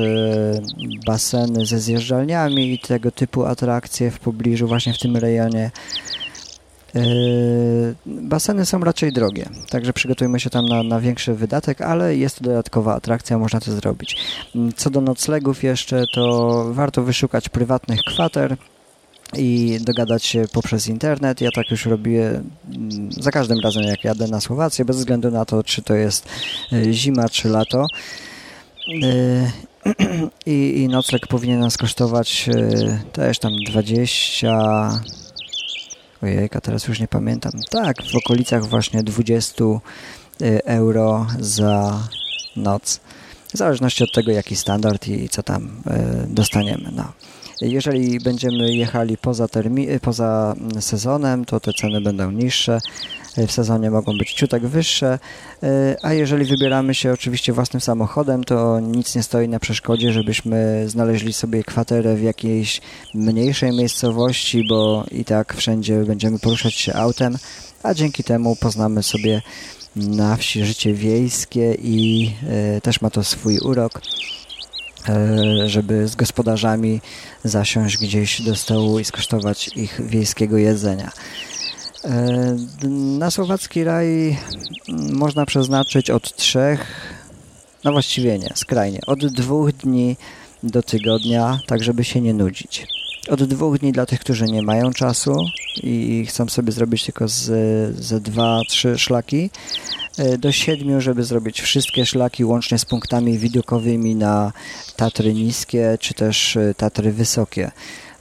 baseny 1.06 1.65
ze 1.65 1.80
zjeżdżalniami 1.80 2.74
i 2.74 2.80
tego 2.80 3.12
typu 3.12 3.46
atrakcje 3.46 4.12
w 4.12 4.20
pobliżu, 4.20 4.67
właśnie 4.67 4.94
w 4.94 5.00
tym 5.00 5.17
rejonie. 5.17 5.72
Yy, 6.95 7.95
baseny 8.06 8.65
są 8.65 8.80
raczej 8.80 9.13
drogie, 9.13 9.49
także 9.69 9.93
przygotujmy 9.93 10.39
się 10.39 10.49
tam 10.49 10.65
na, 10.65 10.84
na 10.84 10.99
większy 10.99 11.34
wydatek, 11.34 11.82
ale 11.82 12.15
jest 12.15 12.38
to 12.38 12.43
dodatkowa 12.43 12.95
atrakcja, 12.95 13.38
można 13.38 13.60
to 13.60 13.71
zrobić. 13.71 14.17
Mm, 14.56 14.73
co 14.73 14.89
do 14.89 15.01
noclegów 15.01 15.63
jeszcze, 15.63 16.04
to 16.13 16.65
warto 16.73 17.04
wyszukać 17.04 17.49
prywatnych 17.49 17.99
kwater 18.08 18.58
i 19.38 19.77
dogadać 19.82 20.25
się 20.25 20.45
poprzez 20.54 20.88
internet. 20.88 21.41
Ja 21.41 21.49
tak 21.56 21.71
już 21.71 21.86
robię 21.86 22.41
mm, 22.69 23.12
za 23.12 23.32
każdym 23.32 23.60
razem, 23.60 23.84
jak 23.84 24.04
jadę 24.04 24.27
na 24.27 24.41
Słowację, 24.41 24.86
bez 24.86 24.97
względu 24.97 25.32
na 25.32 25.45
to, 25.45 25.63
czy 25.63 25.82
to 25.82 25.95
jest 25.95 26.30
y, 26.73 26.93
zima, 26.93 27.30
czy 27.30 27.49
lato. 27.49 27.86
Y, 29.04 29.51
I, 30.45 30.82
i 30.82 30.88
nocleg 30.88 31.27
powinien 31.27 31.60
nas 31.60 31.77
kosztować 31.77 32.49
y, 32.49 32.99
też 33.12 33.39
tam 33.39 33.51
20 33.67 35.01
Ojejka, 36.23 36.62
teraz 36.62 36.88
już 36.88 36.99
nie 36.99 37.07
pamiętam. 37.07 37.51
Tak, 37.69 37.97
w 38.13 38.15
okolicach 38.15 38.65
właśnie 38.65 39.03
20 39.03 39.63
y, 40.41 40.63
euro 40.65 41.27
za 41.39 42.07
noc. 42.55 42.99
W 43.53 43.57
zależności 43.57 44.03
od 44.03 44.12
tego, 44.12 44.31
jaki 44.31 44.55
standard 44.55 45.07
i 45.07 45.29
co 45.29 45.43
tam 45.43 45.63
y, 45.63 46.27
dostaniemy. 46.27 46.89
No. 46.91 47.12
Jeżeli 47.62 48.19
będziemy 48.19 48.75
jechali 48.75 49.17
poza, 49.17 49.45
termi- 49.45 49.99
poza 49.99 50.55
sezonem, 50.79 51.45
to 51.45 51.60
te 51.60 51.73
ceny 51.73 52.01
będą 52.01 52.31
niższe. 52.31 52.79
E, 53.38 53.48
w 53.48 53.52
sezonie 53.52 53.91
mogą 53.91 54.17
być 54.17 54.34
ciutek 54.34 54.67
wyższe, 54.67 55.20
e, 55.63 55.96
a 56.02 56.13
jeżeli 56.13 56.46
wybieramy 56.46 56.96
się 56.96 57.12
oczywiście 57.12 57.54
własnym 57.54 57.82
samochodem, 57.82 58.44
to 58.44 58.80
nic 58.80 59.15
nie 59.15 59.24
stoi 59.24 59.48
na 59.48 59.60
przeszkodzie, 59.60 60.13
żebyśmy 60.13 60.84
znaleźli 60.88 61.34
sobie 61.34 61.63
kwaterę 61.63 62.15
w 62.15 62.22
jakiejś 62.22 62.82
mniejszej 63.13 63.72
miejscowości, 63.72 64.67
bo 64.70 65.06
i 65.12 65.26
tak 65.26 65.54
wszędzie 65.54 66.04
będziemy 66.04 66.39
poruszać 66.39 66.74
się 66.74 66.94
autem, 66.94 67.38
a 67.84 67.94
dzięki 67.94 68.24
temu 68.24 68.56
poznamy 68.56 69.04
sobie 69.04 69.41
na 69.96 70.36
wsi 70.36 70.65
życie 70.65 70.94
wiejskie 70.94 71.74
i 71.74 72.32
e, 72.78 72.82
też 72.82 73.02
ma 73.02 73.10
to 73.10 73.24
swój 73.24 73.60
urok 73.60 74.02
żeby 75.65 76.08
z 76.08 76.15
gospodarzami 76.15 77.02
zasiąść 77.44 77.98
gdzieś 77.98 78.41
do 78.41 78.56
stołu 78.56 79.00
i 79.00 79.06
skosztować 79.06 79.67
ich 79.67 80.02
wiejskiego 80.06 80.58
jedzenia. 80.58 81.12
E, 82.03 82.57
na 82.89 83.31
słowacki 83.31 83.83
raj 83.83 84.37
można 85.13 85.45
przeznaczyć 85.45 86.09
od 86.09 86.35
trzech, 86.35 86.85
no 87.83 87.91
właściwie 87.91 88.39
nie, 88.39 88.49
skrajnie, 88.55 88.99
od 89.07 89.25
dwóch 89.25 89.71
dni 89.71 90.17
do 90.63 90.83
tygodnia, 90.83 91.59
tak 91.67 91.83
żeby 91.83 92.03
się 92.03 92.21
nie 92.21 92.33
nudzić. 92.33 92.87
Od 93.29 93.43
dwóch 93.43 93.79
dni 93.79 93.91
dla 93.91 94.05
tych, 94.05 94.19
którzy 94.19 94.45
nie 94.45 94.61
mają 94.61 94.91
czasu 94.91 95.35
i 95.83 96.25
chcą 96.29 96.49
sobie 96.49 96.71
zrobić 96.71 97.05
tylko 97.05 97.27
z, 97.27 97.45
ze 97.99 98.19
dwa, 98.19 98.61
trzy 98.69 98.97
szlaki, 98.97 99.49
e, 100.17 100.37
do 100.37 100.51
siedmiu, 100.51 101.01
żeby 101.01 101.23
zrobić 101.23 101.61
wszystkie 101.61 102.05
szlaki 102.05 102.45
łącznie 102.45 102.79
z 102.79 102.85
punktami 102.85 103.37
widokowymi 103.37 104.15
na 104.15 104.53
Tatry 104.95 105.33
niskie 105.33 105.97
czy 105.99 106.13
też 106.13 106.57
e, 106.57 106.73
Tatry 106.73 107.11
wysokie. 107.11 107.71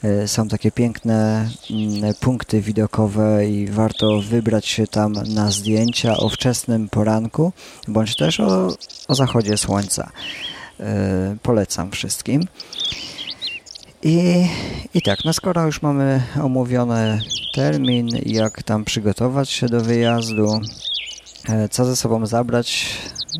E, 0.04 0.28
są 0.28 0.48
takie 0.48 0.70
piękne 0.72 1.48
mm, 1.70 2.14
punkty 2.20 2.60
widokowe 2.60 3.48
i 3.48 3.66
warto 3.66 4.20
wybrać 4.20 4.66
się 4.66 4.86
tam 4.86 5.12
na 5.12 5.50
zdjęcia 5.50 6.16
o 6.16 6.28
wczesnym 6.28 6.88
poranku, 6.88 7.52
bądź 7.88 8.16
też 8.16 8.40
o, 8.40 8.68
o 9.08 9.14
zachodzie 9.14 9.56
słońca. 9.56 10.10
E, 10.80 11.36
polecam 11.42 11.90
wszystkim. 11.90 12.42
I, 14.02 14.46
I 14.94 15.02
tak, 15.02 15.24
no 15.24 15.32
skoro 15.32 15.66
już 15.66 15.82
mamy 15.82 16.22
omówiony 16.42 17.20
termin, 17.54 18.08
jak 18.26 18.62
tam 18.62 18.84
przygotować 18.84 19.50
się 19.50 19.66
do 19.66 19.80
wyjazdu, 19.80 20.60
e, 21.48 21.68
co 21.68 21.84
ze 21.84 21.96
sobą 21.96 22.26
zabrać, 22.26 22.86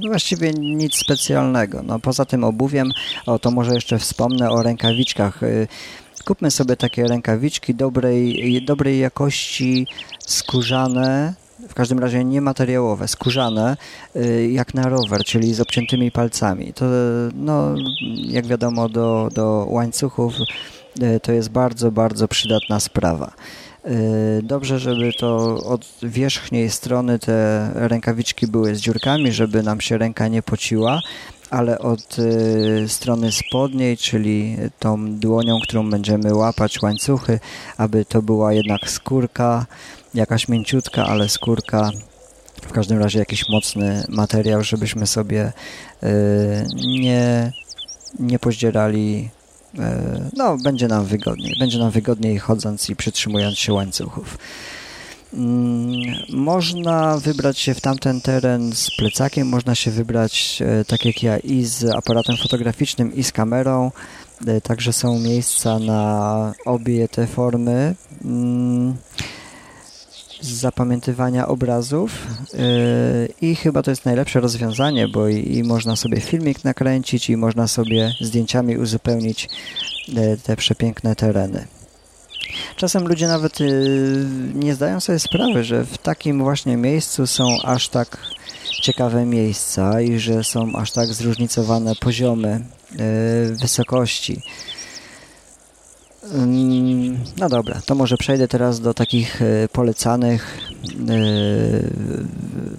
no 0.00 0.08
właściwie 0.08 0.52
nic 0.52 0.96
specjalnego. 0.96 1.82
No 1.82 1.98
poza 1.98 2.24
tym 2.24 2.44
obuwiem, 2.44 2.90
o 3.26 3.38
to 3.38 3.50
może 3.50 3.74
jeszcze 3.74 3.98
wspomnę 3.98 4.50
o 4.50 4.62
rękawiczkach. 4.62 5.40
Kupmy 6.30 6.50
sobie 6.50 6.76
takie 6.76 7.06
rękawiczki 7.06 7.74
dobrej, 7.74 8.62
dobrej 8.64 8.98
jakości, 8.98 9.86
skórzane, 10.26 11.34
w 11.68 11.74
każdym 11.74 11.98
razie 11.98 12.24
niemateriałowe, 12.24 13.08
skórzane, 13.08 13.76
y, 14.16 14.50
jak 14.52 14.74
na 14.74 14.88
rower, 14.88 15.24
czyli 15.24 15.54
z 15.54 15.60
obciętymi 15.60 16.10
palcami. 16.10 16.72
To, 16.72 16.84
no, 17.34 17.74
jak 18.16 18.46
wiadomo, 18.46 18.88
do, 18.88 19.28
do 19.34 19.66
łańcuchów 19.68 20.34
y, 21.02 21.20
to 21.20 21.32
jest 21.32 21.48
bardzo, 21.48 21.92
bardzo 21.92 22.28
przydatna 22.28 22.80
sprawa. 22.80 23.32
Y, 23.86 24.40
dobrze, 24.42 24.78
żeby 24.78 25.12
to 25.12 25.56
od 25.64 25.86
wierzchniej 26.02 26.70
strony 26.70 27.18
te 27.18 27.70
rękawiczki 27.74 28.46
były 28.46 28.74
z 28.74 28.80
dziurkami, 28.80 29.32
żeby 29.32 29.62
nam 29.62 29.80
się 29.80 29.98
ręka 29.98 30.28
nie 30.28 30.42
pociła, 30.42 31.00
ale 31.50 31.78
od 31.78 32.18
y, 32.18 32.84
strony 32.88 33.32
spodniej, 33.32 33.96
czyli 33.96 34.56
tą 34.78 35.18
dłonią, 35.18 35.58
którą 35.62 35.90
będziemy 35.90 36.34
łapać 36.34 36.82
łańcuchy, 36.82 37.40
aby 37.76 38.04
to 38.04 38.22
była 38.22 38.52
jednak 38.52 38.90
skórka, 38.90 39.66
jakaś 40.14 40.48
mięciutka, 40.48 41.06
ale 41.06 41.28
skórka 41.28 41.90
w 42.62 42.72
każdym 42.72 42.98
razie 42.98 43.18
jakiś 43.18 43.48
mocny 43.48 44.04
materiał, 44.08 44.64
żebyśmy 44.64 45.06
sobie 45.06 45.52
y, 46.02 46.06
nie, 47.00 47.52
nie 48.18 48.38
pozdzierali 48.38 49.30
y, 49.74 49.78
no, 50.36 50.56
będzie 50.64 50.88
nam 50.88 51.04
wygodniej. 51.04 51.54
Będzie 51.60 51.78
nam 51.78 51.90
wygodniej 51.90 52.38
chodząc 52.38 52.90
i 52.90 52.96
przytrzymując 52.96 53.58
się 53.58 53.72
łańcuchów. 53.72 54.38
Mm, 55.34 56.00
można 56.28 57.18
wybrać 57.18 57.58
się 57.58 57.74
w 57.74 57.80
tamten 57.80 58.20
teren 58.20 58.72
z 58.72 58.90
plecakiem, 58.96 59.48
można 59.48 59.74
się 59.74 59.90
wybrać 59.90 60.62
e, 60.66 60.84
tak 60.84 61.04
jak 61.04 61.22
ja 61.22 61.38
i 61.38 61.64
z 61.64 61.84
aparatem 61.84 62.36
fotograficznym 62.36 63.14
i 63.14 63.22
z 63.22 63.32
kamerą. 63.32 63.90
E, 64.46 64.60
także 64.60 64.92
są 64.92 65.18
miejsca 65.18 65.78
na 65.78 66.52
obie 66.64 67.08
te 67.08 67.26
formy 67.26 67.94
mm, 68.24 68.96
zapamiętywania 70.40 71.48
obrazów 71.48 72.26
e, 72.54 72.58
i 73.40 73.54
chyba 73.54 73.82
to 73.82 73.90
jest 73.90 74.04
najlepsze 74.04 74.40
rozwiązanie, 74.40 75.08
bo 75.08 75.28
i, 75.28 75.62
można 75.62 75.96
sobie 75.96 76.20
filmik 76.20 76.64
nakręcić 76.64 77.30
i 77.30 77.36
można 77.36 77.68
sobie 77.68 78.12
zdjęciami 78.20 78.76
uzupełnić 78.76 79.48
te 80.42 80.56
przepiękne 80.56 81.16
tereny. 81.16 81.79
Czasem 82.76 83.08
ludzie 83.08 83.26
nawet 83.26 83.60
y, 83.60 84.26
nie 84.54 84.74
zdają 84.74 85.00
sobie 85.00 85.18
sprawy, 85.18 85.64
że 85.64 85.84
w 85.84 85.98
takim 85.98 86.42
właśnie 86.42 86.76
miejscu 86.76 87.26
są 87.26 87.48
aż 87.64 87.88
tak 87.88 88.18
ciekawe 88.82 89.24
miejsca 89.26 90.00
i 90.00 90.18
że 90.18 90.44
są 90.44 90.72
aż 90.76 90.92
tak 90.92 91.08
zróżnicowane 91.08 91.94
poziomy 91.94 92.60
y, 93.50 93.54
wysokości. 93.54 94.42
No 97.36 97.48
dobra, 97.48 97.80
to 97.86 97.94
może 97.94 98.16
przejdę 98.16 98.48
teraz 98.48 98.80
do 98.80 98.94
takich 98.94 99.42
e, 99.42 99.68
polecanych 99.68 100.58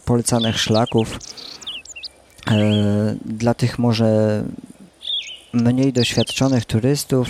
polecanych 0.06 0.60
szlaków 0.60 1.20
dla 3.26 3.54
tych 3.54 3.80
może 3.80 4.44
mniej 5.54 5.94
doświadczonych 5.94 6.65
turystów 6.65 7.28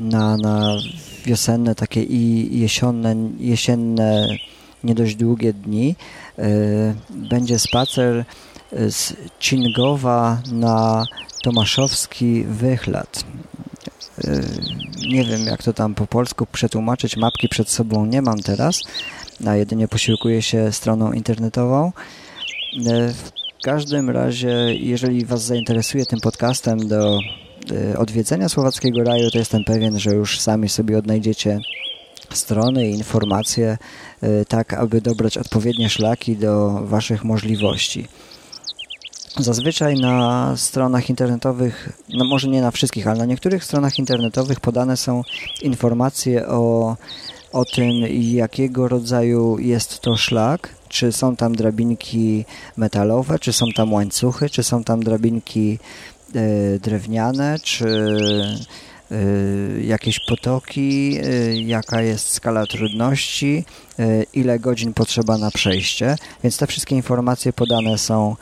na, 0.00 0.36
na 0.36 0.76
wiosenne 1.24 1.74
takie 1.74 2.02
i 2.02 2.60
jesienne, 2.60 3.16
jesienne 3.38 4.26
nie 4.84 4.94
dość 4.94 5.16
długie 5.16 5.52
dni 5.52 5.96
będzie 7.10 7.58
spacer 7.58 8.24
z 8.72 9.14
Cingowa 9.40 10.42
na 10.52 11.04
Tomaszowski 11.42 12.44
Wychlad. 12.44 13.24
Y, 14.24 14.44
nie 15.08 15.24
wiem, 15.24 15.46
jak 15.46 15.62
to 15.62 15.72
tam 15.72 15.94
po 15.94 16.06
polsku 16.06 16.46
przetłumaczyć. 16.46 17.16
Mapki 17.16 17.48
przed 17.48 17.70
sobą 17.70 18.06
nie 18.06 18.22
mam 18.22 18.38
teraz, 18.38 18.80
a 19.46 19.56
jedynie 19.56 19.88
posiłkuję 19.88 20.42
się 20.42 20.72
stroną 20.72 21.12
internetową. 21.12 21.92
Y, 22.76 23.12
w 23.12 23.32
każdym 23.64 24.10
razie, 24.10 24.74
jeżeli 24.74 25.24
Was 25.24 25.44
zainteresuje 25.44 26.06
tym 26.06 26.20
podcastem 26.20 26.88
do 26.88 27.18
y, 27.18 27.43
odwiedzenia 27.98 28.48
Słowackiego 28.48 29.04
Raju, 29.04 29.30
to 29.30 29.38
jestem 29.38 29.64
pewien, 29.64 29.98
że 29.98 30.10
już 30.10 30.40
sami 30.40 30.68
sobie 30.68 30.98
odnajdziecie 30.98 31.60
strony 32.32 32.88
i 32.88 32.94
informacje, 32.94 33.78
tak 34.48 34.74
aby 34.74 35.00
dobrać 35.00 35.38
odpowiednie 35.38 35.90
szlaki 35.90 36.36
do 36.36 36.70
Waszych 36.84 37.24
możliwości. 37.24 38.08
Zazwyczaj 39.38 39.94
na 39.94 40.52
stronach 40.56 41.10
internetowych, 41.10 41.92
no 42.08 42.24
może 42.24 42.48
nie 42.48 42.62
na 42.62 42.70
wszystkich, 42.70 43.06
ale 43.06 43.18
na 43.18 43.24
niektórych 43.24 43.64
stronach 43.64 43.98
internetowych 43.98 44.60
podane 44.60 44.96
są 44.96 45.22
informacje 45.62 46.48
o, 46.48 46.96
o 47.52 47.64
tym, 47.64 47.90
jakiego 48.18 48.88
rodzaju 48.88 49.58
jest 49.58 50.00
to 50.00 50.16
szlak, 50.16 50.68
czy 50.88 51.12
są 51.12 51.36
tam 51.36 51.54
drabinki 51.54 52.44
metalowe, 52.76 53.38
czy 53.38 53.52
są 53.52 53.66
tam 53.76 53.92
łańcuchy, 53.92 54.50
czy 54.50 54.62
są 54.62 54.84
tam 54.84 55.02
drabinki 55.02 55.78
y, 55.78 56.13
drewniane, 56.80 57.58
czy 57.62 57.86
y, 59.12 59.82
jakieś 59.84 60.20
potoki, 60.28 61.18
y, 61.24 61.62
jaka 61.62 62.02
jest 62.02 62.32
skala 62.32 62.66
trudności, 62.66 63.64
ile 64.32 64.58
godzin 64.58 64.94
potrzeba 64.94 65.38
na 65.38 65.50
przejście. 65.50 66.16
Więc 66.42 66.56
te 66.56 66.66
wszystkie 66.66 66.96
informacje 66.96 67.52
podane 67.52 67.98
są 67.98 68.36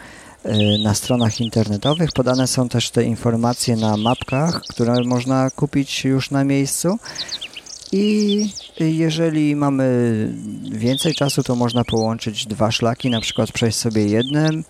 na 0.85 0.94
stronach 0.94 1.40
internetowych. 1.40 2.12
Podane 2.12 2.46
są 2.46 2.68
też 2.68 2.90
te 2.90 3.05
informacje 3.05 3.76
na 3.76 3.96
mapkach, 3.96 4.62
które 4.68 4.94
można 5.05 5.50
kupić 5.50 6.05
już 6.05 6.31
na 6.31 6.44
miejscu. 6.44 6.98
I 7.92 8.50
jeżeli 8.81 9.57
mamy 9.57 9.87
więcej 10.72 11.14
czasu, 11.14 11.42
to 11.42 11.57
można 11.57 11.85
połączyć 11.85 12.46
dwa 12.46 12.70
szlaki, 12.70 13.11
na 13.11 13.20
przykład 13.20 13.52
przejść 13.52 13.78
sobie 13.78 14.07
jednym, 14.07 14.64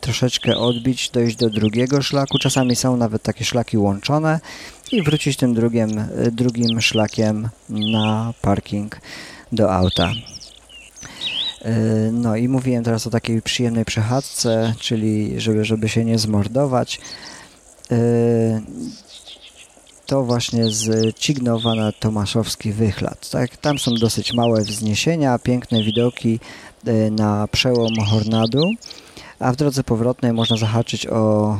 troszeczkę 0.00 0.56
odbić, 0.56 1.10
dojść 1.10 1.36
do 1.36 1.50
drugiego 1.50 2.02
szlaku. 2.02 2.38
Czasami 2.38 2.76
są 2.76 2.96
nawet 2.96 3.22
takie 3.22 3.44
szlaki 3.44 3.78
łączone 3.78 4.40
i 4.92 5.02
wrócić 5.02 5.36
tym 5.36 5.54
drugim, 5.54 6.04
drugim 6.32 6.80
szlakiem 6.80 7.48
na 7.68 8.34
parking 8.42 9.00
do 9.52 9.74
auta. 9.74 10.12
E, 11.62 11.74
no 12.12 12.36
i 12.36 12.48
mówiłem 12.48 12.84
teraz 12.84 13.06
o 13.06 13.10
takiej 13.10 13.42
przyjemnej 13.42 13.84
przechadzce, 13.84 14.74
czyli 14.80 15.40
żeby, 15.40 15.64
żeby 15.64 15.88
się 15.88 16.04
nie 16.04 16.18
zmordować. 16.18 17.00
To 20.06 20.24
właśnie 20.24 20.70
z 20.70 21.16
Cignowa 21.16 21.74
na 21.74 21.92
Tomaszowski 21.92 22.72
Wychlad. 22.72 23.30
Tak, 23.30 23.56
tam 23.56 23.78
są 23.78 23.94
dosyć 23.94 24.32
małe 24.32 24.62
wzniesienia, 24.62 25.38
piękne 25.38 25.82
widoki 25.82 26.40
na 27.10 27.48
przełom 27.48 27.94
Hornadu, 28.10 28.62
a 29.38 29.52
w 29.52 29.56
drodze 29.56 29.84
powrotnej 29.84 30.32
można 30.32 30.56
zahaczyć 30.56 31.06
o 31.06 31.58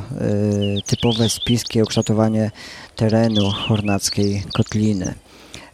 typowe 0.85 1.29
spiskie 1.29 1.83
ukształtowanie 1.83 2.51
terenu 2.95 3.51
hornackiej 3.51 4.43
kotliny. 4.53 5.13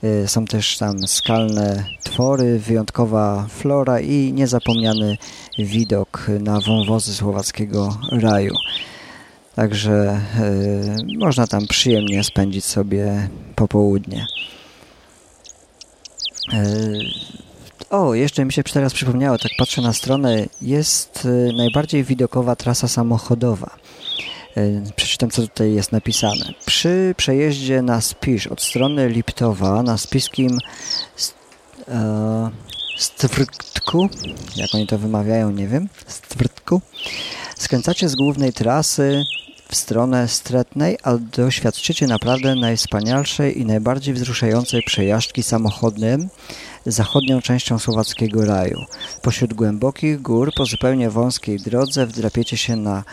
Y, 0.04 0.28
są 0.28 0.46
też 0.46 0.78
tam 0.78 1.08
skalne 1.08 1.84
twory, 2.04 2.60
wyjątkowa 2.60 3.48
flora 3.50 4.00
i 4.00 4.34
niezapomniany 4.34 5.18
widok 5.58 6.28
na 6.40 6.60
wąwozy 6.60 7.16
słowackiego 7.16 7.98
raju. 8.12 8.54
Także 9.56 10.22
y, 10.40 11.18
można 11.18 11.48
tam 11.48 11.68
przyjemnie 11.68 12.24
spędzić 12.24 12.66
sobie 12.66 13.30
popołudnie. 13.56 14.26
Y, 16.54 17.00
o, 17.90 18.14
jeszcze 18.14 18.46
mi 18.46 18.54
się 18.54 18.64
teraz 18.64 18.94
przypomniało, 18.94 19.38
tak 19.38 19.52
patrzę 19.58 19.82
na 19.82 19.94
stronę, 19.94 20.46
jest 20.62 21.28
najbardziej 21.58 22.04
widokowa 22.04 22.56
trasa 22.56 22.88
samochodowa. 22.88 23.78
E, 24.58 24.82
przeczytam, 24.96 25.30
co 25.30 25.42
tutaj 25.42 25.74
jest 25.74 25.92
napisane. 25.92 26.54
Przy 26.66 27.14
przejeździe 27.18 27.82
na 27.82 28.02
Spisz 28.02 28.48
od 28.48 28.62
strony 28.62 29.10
Liptowa 29.10 29.84
na 29.84 29.98
spiskim 29.98 30.58
e, 31.88 32.50
Stwrtku, 32.98 34.10
jak 34.56 34.76
oni 34.76 34.88
to 34.88 34.98
wymawiają, 34.98 35.52
nie 35.52 35.68
wiem, 35.68 35.90
Stwrtku, 36.08 36.82
skręcacie 37.58 38.10
z 38.10 38.16
głównej 38.16 38.54
trasy 38.54 39.24
w 39.70 39.76
stronę 39.76 40.28
Stretnej, 40.28 40.98
a 41.04 41.18
doświadczycie 41.18 42.08
naprawdę 42.08 42.56
najwspanialszej 42.56 43.60
i 43.60 43.66
najbardziej 43.66 44.14
wzruszającej 44.14 44.84
przejażdżki 44.84 45.44
samochodnym 45.44 46.30
zachodnią 46.86 47.42
częścią 47.42 47.80
słowackiego 47.80 48.46
raju. 48.46 48.80
Pośród 49.22 49.54
głębokich 49.54 50.22
gór 50.22 50.52
po 50.56 50.66
zupełnie 50.66 51.10
wąskiej 51.10 51.60
drodze 51.60 52.06
wdrapiecie 52.06 52.58
się 52.58 52.76
na 52.76 53.04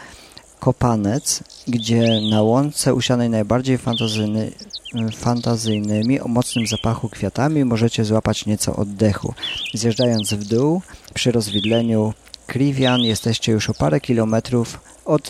Kopanec, 0.61 1.43
gdzie 1.69 2.21
na 2.31 2.43
łące 2.43 2.95
usianej 2.95 3.31
najbardziej 3.31 3.79
fantazyjny, 3.79 4.53
fantazyjnymi, 5.17 6.21
o 6.21 6.29
mocnym 6.29 6.67
zapachu 6.67 7.09
kwiatami 7.09 7.65
możecie 7.65 8.05
złapać 8.05 8.47
nieco 8.47 8.77
oddechu. 8.77 9.35
Zjeżdżając 9.75 10.33
w 10.33 10.45
dół, 10.45 10.83
przy 11.15 11.33
rozwidleniu 11.33 12.15
Kriwian 12.47 13.01
jesteście 13.01 13.53
już 13.53 13.71
o 13.71 13.75
parę 13.75 14.01
kilometrów 14.01 14.81
od 15.05 15.29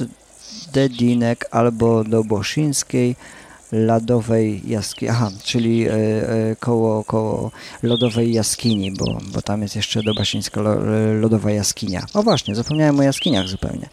Dedinek 0.73 1.49
albo 1.51 2.05
do 2.05 2.25
Boszyńskiej 2.25 3.17
lodowej 3.73 4.63
jaskini, 4.67 5.11
aha, 5.11 5.31
czyli 5.45 5.89
e, 5.89 5.93
e, 5.93 6.57
koło, 6.61 7.05
koło 7.05 7.51
lodowej 7.83 8.33
jaskini, 8.33 8.93
bo, 8.93 9.19
bo 9.33 9.43
tam 9.43 9.63
jest 9.63 9.77
jeszcze 9.77 10.03
Dobaszyńska 10.03 10.61
lodowa 11.21 11.51
jaskinia. 11.51 12.07
O 12.15 12.23
właśnie, 12.23 12.55
zapomniałem 12.55 13.01
o 13.01 13.03
jaskiniach 13.03 13.49
zupełnie. 13.49 13.89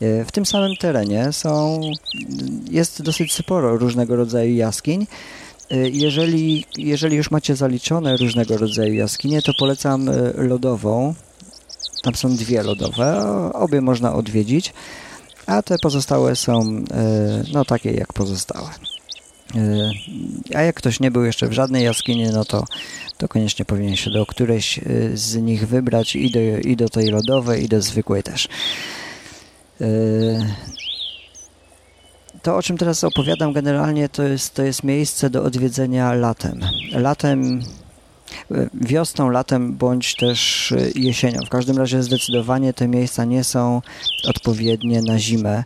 E, 0.00 0.24
w 0.24 0.32
tym 0.32 0.46
samym 0.46 0.76
terenie 0.76 1.32
są, 1.32 1.80
jest 2.70 3.02
dosyć 3.02 3.32
sporo 3.32 3.76
różnego 3.76 4.16
rodzaju 4.16 4.54
jaskiń. 4.54 5.06
E, 5.70 5.88
jeżeli, 5.88 6.64
jeżeli 6.76 7.16
już 7.16 7.30
macie 7.30 7.56
zaliczone 7.56 8.16
różnego 8.16 8.56
rodzaju 8.56 8.94
jaskinie, 8.94 9.42
to 9.42 9.52
polecam 9.58 10.08
e, 10.08 10.32
lodową. 10.36 11.14
Tam 12.02 12.14
są 12.14 12.36
dwie 12.36 12.62
lodowe, 12.62 13.22
obie 13.52 13.80
można 13.80 14.14
odwiedzić, 14.14 14.72
a 15.46 15.62
te 15.62 15.78
pozostałe 15.78 16.36
są 16.36 16.84
no 17.52 17.64
takie 17.64 17.92
jak 17.92 18.12
pozostałe. 18.12 18.68
A 20.54 20.62
jak 20.62 20.76
ktoś 20.76 21.00
nie 21.00 21.10
był 21.10 21.24
jeszcze 21.24 21.48
w 21.48 21.52
żadnej 21.52 21.84
jaskini, 21.84 22.24
no 22.32 22.44
to, 22.44 22.64
to 23.18 23.28
koniecznie 23.28 23.64
powinien 23.64 23.96
się 23.96 24.10
do 24.10 24.26
którejś 24.26 24.80
z 25.14 25.36
nich 25.36 25.68
wybrać 25.68 26.16
i 26.16 26.30
do, 26.30 26.40
i 26.40 26.76
do 26.76 26.88
tej 26.88 27.06
lodowej, 27.06 27.64
i 27.64 27.68
do 27.68 27.82
zwykłej 27.82 28.22
też. 28.22 28.48
Yy, 29.80 29.86
to, 32.42 32.56
o 32.56 32.62
czym 32.62 32.78
teraz 32.78 33.04
opowiadam, 33.04 33.52
generalnie 33.52 34.08
to 34.08 34.22
jest, 34.22 34.54
to 34.54 34.62
jest 34.62 34.84
miejsce 34.84 35.30
do 35.30 35.44
odwiedzenia 35.44 36.12
latem. 36.12 36.60
Latem, 36.92 37.62
wiosną, 38.74 39.30
latem 39.30 39.76
bądź 39.76 40.16
też 40.16 40.74
jesienią. 40.94 41.40
W 41.46 41.50
każdym 41.50 41.78
razie 41.78 42.02
zdecydowanie 42.02 42.72
te 42.72 42.88
miejsca 42.88 43.24
nie 43.24 43.44
są 43.44 43.82
odpowiednie 44.28 45.02
na 45.02 45.18
zimę. 45.18 45.64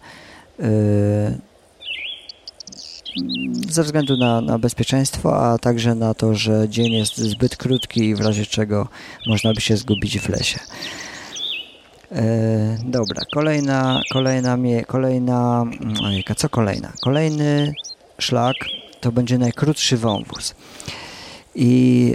Ze 3.70 3.82
względu 3.82 4.16
na, 4.16 4.40
na 4.40 4.58
bezpieczeństwo, 4.58 5.46
a 5.46 5.58
także 5.58 5.94
na 5.94 6.14
to, 6.14 6.34
że 6.34 6.68
dzień 6.68 6.92
jest 6.92 7.16
zbyt 7.16 7.56
krótki 7.56 8.00
i 8.00 8.14
w 8.14 8.20
razie 8.20 8.46
czego 8.46 8.88
można 9.26 9.52
by 9.52 9.60
się 9.60 9.76
zgubić 9.76 10.18
w 10.18 10.28
lesie. 10.28 10.58
E, 12.12 12.78
dobra, 12.84 13.22
kolejna, 13.34 14.00
kolejna, 14.12 14.58
kolejna, 14.86 15.62
mm, 15.62 16.04
ojejka, 16.04 16.34
co 16.34 16.48
kolejna? 16.48 16.92
Kolejny 17.00 17.74
szlak 18.18 18.56
to 19.00 19.12
będzie 19.12 19.38
najkrótszy 19.38 19.96
wąwóz. 19.96 20.54
I 21.54 22.14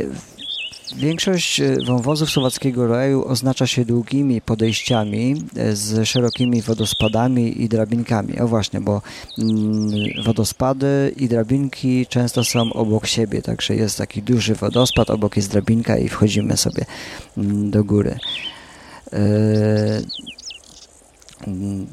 Większość 0.95 1.61
wąwozów 1.85 2.29
słowackiego 2.29 2.87
raju 2.87 3.25
oznacza 3.25 3.67
się 3.67 3.85
długimi 3.85 4.41
podejściami 4.41 5.45
z 5.73 6.07
szerokimi 6.07 6.61
wodospadami 6.61 7.61
i 7.61 7.69
drabinkami. 7.69 8.39
O 8.39 8.47
właśnie, 8.47 8.81
bo 8.81 9.01
mm, 9.39 9.89
wodospady 10.25 11.13
i 11.17 11.27
drabinki 11.27 12.05
często 12.05 12.43
są 12.43 12.73
obok 12.73 13.07
siebie, 13.07 13.41
także 13.41 13.75
jest 13.75 13.97
taki 13.97 14.21
duży 14.21 14.55
wodospad, 14.55 15.09
obok 15.09 15.35
jest 15.37 15.51
drabinka 15.51 15.97
i 15.97 16.09
wchodzimy 16.09 16.57
sobie 16.57 16.85
mm, 17.37 17.71
do 17.71 17.83
góry. 17.83 18.17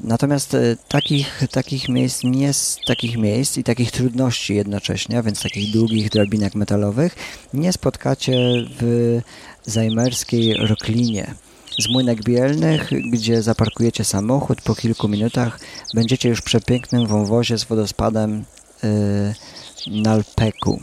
Natomiast 0.04 0.54
e, 0.54 0.76
takich, 0.88 1.42
takich 1.50 1.88
miejsc 1.88 2.24
nie 2.24 2.50
takich 2.86 3.16
miejsc 3.16 3.58
i 3.58 3.64
takich 3.64 3.90
trudności 3.90 4.54
jednocześnie, 4.54 5.22
więc 5.22 5.42
takich 5.42 5.72
długich 5.72 6.10
drabinek 6.10 6.54
metalowych, 6.54 7.16
nie 7.54 7.72
spotkacie 7.72 8.36
w 8.80 9.20
zajmerskiej 9.66 10.54
Roklinie. 10.54 11.34
Z 11.78 11.88
Młynek 11.92 12.22
Bielnych, 12.22 12.90
gdzie 13.12 13.42
zaparkujecie 13.42 14.04
samochód, 14.04 14.60
po 14.60 14.74
kilku 14.74 15.08
minutach 15.08 15.60
będziecie 15.94 16.28
już 16.28 16.38
w 16.38 16.44
przepięknym 16.44 17.06
wąwozie 17.06 17.58
z 17.58 17.64
wodospadem 17.64 18.44
yy, 18.82 20.02
Nalpeku. 20.02 20.80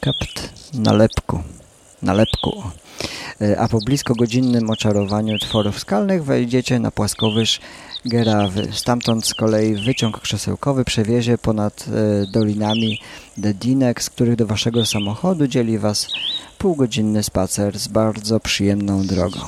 Kapt 0.00 0.52
Nalepku. 0.74 1.42
Nalepku. 2.02 2.62
E, 3.42 3.60
a 3.60 3.68
po 3.68 3.78
blisko 3.78 4.14
godzinnym 4.14 4.70
oczarowaniu 4.70 5.38
tworów 5.38 5.78
skalnych 5.78 6.24
wejdziecie 6.24 6.78
na 6.78 6.90
płaskowyż 6.90 7.60
Gerawy. 8.04 8.68
Stamtąd 8.72 9.26
z 9.26 9.34
kolei 9.34 9.74
wyciąg 9.74 10.20
krzesełkowy 10.20 10.84
przewiezie 10.84 11.38
ponad 11.38 11.84
e, 11.88 12.26
dolinami 12.26 13.00
Dedinek, 13.36 14.02
z 14.02 14.10
których 14.10 14.36
do 14.36 14.46
waszego 14.46 14.86
samochodu 14.86 15.46
dzieli 15.46 15.78
was 15.78 16.08
półgodzinny 16.58 17.22
spacer 17.22 17.78
z 17.78 17.88
bardzo 17.88 18.40
przyjemną 18.40 19.06
drogą. 19.06 19.40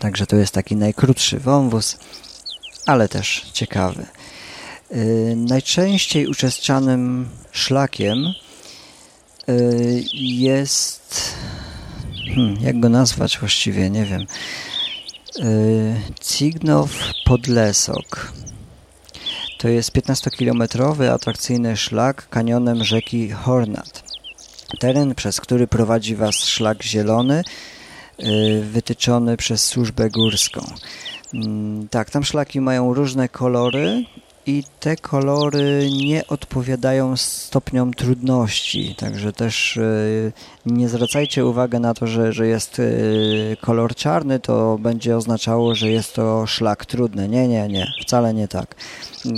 Także 0.00 0.26
to 0.26 0.36
jest 0.36 0.54
taki 0.54 0.76
najkrótszy 0.76 1.40
wąwóz, 1.40 1.98
ale 2.86 3.08
też 3.08 3.46
ciekawy. 3.52 4.06
E, 4.90 4.96
najczęściej 5.36 6.26
uczestniczanym 6.26 7.28
szlakiem 7.52 8.34
jest 10.12 11.34
hmm, 12.34 12.56
jak 12.60 12.80
go 12.80 12.88
nazwać 12.88 13.38
właściwie, 13.38 13.90
nie 13.90 14.04
wiem. 14.04 14.26
Yy, 15.38 16.00
Cignow 16.20 16.90
Podlesok. 17.24 18.32
To 19.58 19.68
jest 19.68 19.92
15-kilometrowy 19.92 21.08
atrakcyjny 21.08 21.76
szlak 21.76 22.28
kanionem 22.28 22.84
rzeki 22.84 23.30
Hornat. 23.30 24.04
Teren, 24.80 25.14
przez 25.14 25.40
który 25.40 25.66
prowadzi 25.66 26.16
Was 26.16 26.34
szlak 26.34 26.82
zielony, 26.82 27.42
yy, 28.18 28.62
wytyczony 28.62 29.36
przez 29.36 29.66
służbę 29.66 30.10
górską. 30.10 30.64
Yy, 31.32 31.42
tak, 31.90 32.10
tam 32.10 32.24
szlaki 32.24 32.60
mają 32.60 32.94
różne 32.94 33.28
kolory 33.28 34.04
i 34.46 34.64
te 34.80 34.96
kolory 34.96 35.88
nie 36.06 36.26
odpowiadają 36.26 37.16
stopniom 37.16 37.94
trudności, 37.94 38.94
także 38.98 39.32
też 39.32 39.76
e, 39.76 39.82
nie 40.66 40.88
zwracajcie 40.88 41.46
uwagi 41.46 41.80
na 41.80 41.94
to, 41.94 42.06
że, 42.06 42.32
że 42.32 42.46
jest 42.46 42.78
e, 42.78 42.82
kolor 43.56 43.94
czarny, 43.94 44.40
to 44.40 44.78
będzie 44.78 45.16
oznaczało, 45.16 45.74
że 45.74 45.90
jest 45.90 46.14
to 46.14 46.46
szlak 46.46 46.86
trudny. 46.86 47.28
Nie, 47.28 47.48
nie, 47.48 47.68
nie, 47.68 47.86
wcale 48.02 48.34
nie 48.34 48.48
tak. 48.48 48.74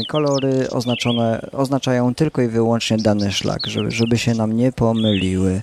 Kolory 0.09 0.71
oznaczone, 0.71 1.49
oznaczają 1.53 2.14
tylko 2.14 2.42
i 2.42 2.49
wyłącznie 2.49 2.97
dany 2.97 3.33
szlak, 3.33 3.66
żeby, 3.66 3.90
żeby 3.90 4.19
się 4.19 4.35
nam 4.35 4.53
nie 4.53 4.73
pomyliły. 4.73 5.62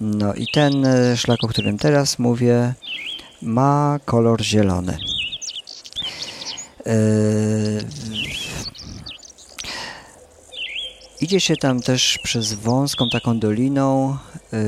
No 0.00 0.34
i 0.34 0.46
ten 0.54 0.84
e, 0.84 1.16
szlak, 1.16 1.44
o 1.44 1.48
którym 1.48 1.78
teraz 1.78 2.18
mówię, 2.18 2.74
ma 3.42 3.98
kolor 4.04 4.42
zielony. 4.42 4.98
Idzie 11.20 11.40
się 11.40 11.56
tam 11.56 11.80
też 11.82 12.18
przez 12.22 12.52
wąską 12.52 13.08
taką 13.08 13.38
doliną, 13.38 14.16
yy, 14.52 14.58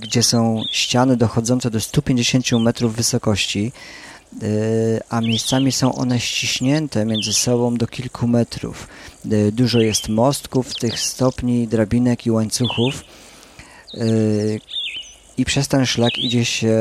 gdzie 0.00 0.22
są 0.22 0.62
ściany 0.72 1.16
dochodzące 1.16 1.70
do 1.70 1.80
150 1.80 2.52
metrów 2.52 2.96
wysokości, 2.96 3.72
yy, 4.42 4.48
a 5.08 5.20
miejscami 5.20 5.72
są 5.72 5.94
one 5.94 6.20
ściśnięte 6.20 7.04
między 7.04 7.32
sobą 7.32 7.76
do 7.76 7.86
kilku 7.86 8.28
metrów. 8.28 8.88
Yy, 9.24 9.52
dużo 9.52 9.80
jest 9.80 10.08
mostków, 10.08 10.74
tych 10.74 11.00
stopni, 11.00 11.68
drabinek 11.68 12.26
i 12.26 12.30
łańcuchów 12.30 13.04
i 15.36 15.44
przez 15.44 15.68
ten 15.68 15.86
szlak 15.86 16.18
idzie 16.18 16.44
się 16.44 16.76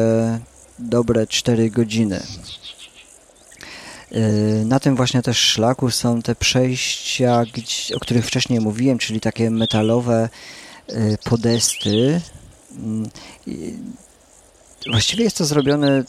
dobre 0.79 1.27
4 1.27 1.69
godziny. 1.69 2.23
Y, 4.11 4.65
na 4.65 4.79
tym 4.79 4.95
właśnie 4.95 5.21
też 5.21 5.37
szlaku 5.37 5.91
są 5.91 6.21
te 6.21 6.35
przejścia, 6.35 7.43
o 7.95 7.99
których 7.99 8.25
wcześniej 8.25 8.59
mówiłem, 8.59 8.97
czyli 8.97 9.19
takie 9.19 9.51
metalowe 9.51 10.29
y, 10.89 11.17
podesty. 11.23 12.21
Mm, 12.77 13.09
właściwie 14.91 15.23
jest 15.23 15.37
to 15.37 15.45
zrobione 15.45 16.03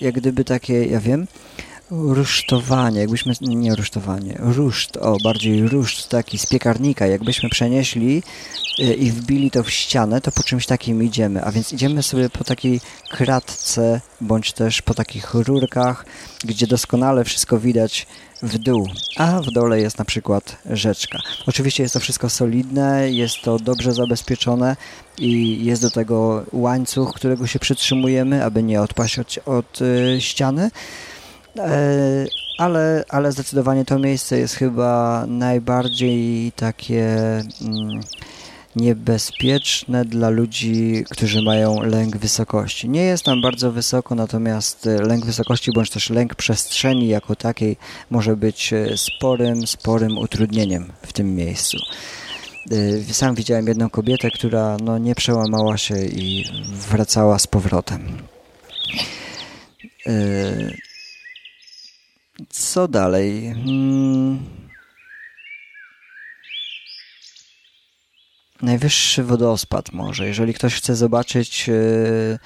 jak 0.00 0.14
gdyby 0.14 0.44
takie, 0.44 0.84
ja 0.84 1.00
wiem, 1.00 1.26
rusztowanie, 1.90 3.00
jakbyśmy, 3.00 3.34
nie 3.40 3.74
rusztowanie, 3.74 4.34
ruszt, 4.38 4.96
o, 4.96 5.16
bardziej 5.24 5.68
ruszt 5.68 6.08
taki 6.08 6.38
z 6.38 6.46
piekarnika, 6.46 7.06
jakbyśmy 7.06 7.48
przenieśli 7.48 8.22
e, 8.78 8.94
i 8.94 9.10
wbili 9.10 9.50
to 9.50 9.62
w 9.62 9.70
ścianę, 9.70 10.20
to 10.20 10.32
po 10.32 10.42
czymś 10.42 10.66
takim 10.66 11.02
idziemy, 11.02 11.44
a 11.44 11.52
więc 11.52 11.72
idziemy 11.72 12.02
sobie 12.02 12.30
po 12.30 12.44
takiej 12.44 12.80
kratce, 13.10 14.00
bądź 14.20 14.52
też 14.52 14.82
po 14.82 14.94
takich 14.94 15.34
rurkach, 15.34 16.04
gdzie 16.44 16.66
doskonale 16.66 17.24
wszystko 17.24 17.58
widać 17.58 18.06
w 18.42 18.58
dół, 18.58 18.88
a 19.16 19.40
w 19.40 19.46
dole 19.46 19.80
jest 19.80 19.98
na 19.98 20.04
przykład 20.04 20.56
rzeczka. 20.70 21.18
Oczywiście 21.46 21.82
jest 21.82 21.94
to 21.94 22.00
wszystko 22.00 22.30
solidne, 22.30 23.10
jest 23.10 23.34
to 23.42 23.58
dobrze 23.58 23.92
zabezpieczone 23.92 24.76
i 25.18 25.64
jest 25.64 25.82
do 25.82 25.90
tego 25.90 26.44
łańcuch, 26.52 27.14
którego 27.14 27.46
się 27.46 27.58
przytrzymujemy, 27.58 28.44
aby 28.44 28.62
nie 28.62 28.82
odpaść 28.82 29.18
od, 29.18 29.38
od 29.46 29.82
y, 29.82 30.16
ściany. 30.20 30.70
E, 31.58 32.26
ale, 32.58 33.04
ale 33.08 33.32
zdecydowanie 33.32 33.84
to 33.84 33.98
miejsce 33.98 34.38
jest 34.38 34.54
chyba 34.54 35.24
najbardziej 35.28 36.52
takie 36.52 37.16
mm, 37.62 38.00
niebezpieczne 38.76 40.04
dla 40.04 40.28
ludzi, 40.28 41.04
którzy 41.10 41.42
mają 41.42 41.82
lęk 41.82 42.16
wysokości. 42.16 42.88
Nie 42.88 43.02
jest 43.02 43.24
tam 43.24 43.42
bardzo 43.42 43.72
wysoko, 43.72 44.14
natomiast 44.14 44.86
lęk 44.86 45.26
wysokości 45.26 45.70
bądź 45.74 45.90
też 45.90 46.10
lęk 46.10 46.34
przestrzeni 46.34 47.08
jako 47.08 47.36
takiej 47.36 47.76
może 48.10 48.36
być 48.36 48.72
e, 48.72 48.96
sporym, 48.96 49.66
sporym 49.66 50.18
utrudnieniem 50.18 50.92
w 51.02 51.12
tym 51.12 51.34
miejscu. 51.34 51.78
E, 53.08 53.14
sam 53.14 53.34
widziałem 53.34 53.66
jedną 53.66 53.90
kobietę, 53.90 54.30
która 54.30 54.76
no, 54.82 54.98
nie 54.98 55.14
przełamała 55.14 55.76
się 55.76 56.04
i 56.04 56.44
wracała 56.90 57.38
z 57.38 57.46
powrotem. 57.46 58.18
Co 62.48 62.88
dalej? 62.88 63.54
Hmm. 63.54 64.38
Najwyższy 68.62 69.22
wodospad 69.22 69.92
może. 69.92 70.26
Jeżeli 70.26 70.54
ktoś 70.54 70.74
chce 70.74 70.96
zobaczyć 70.96 71.68
yy, 71.68 72.38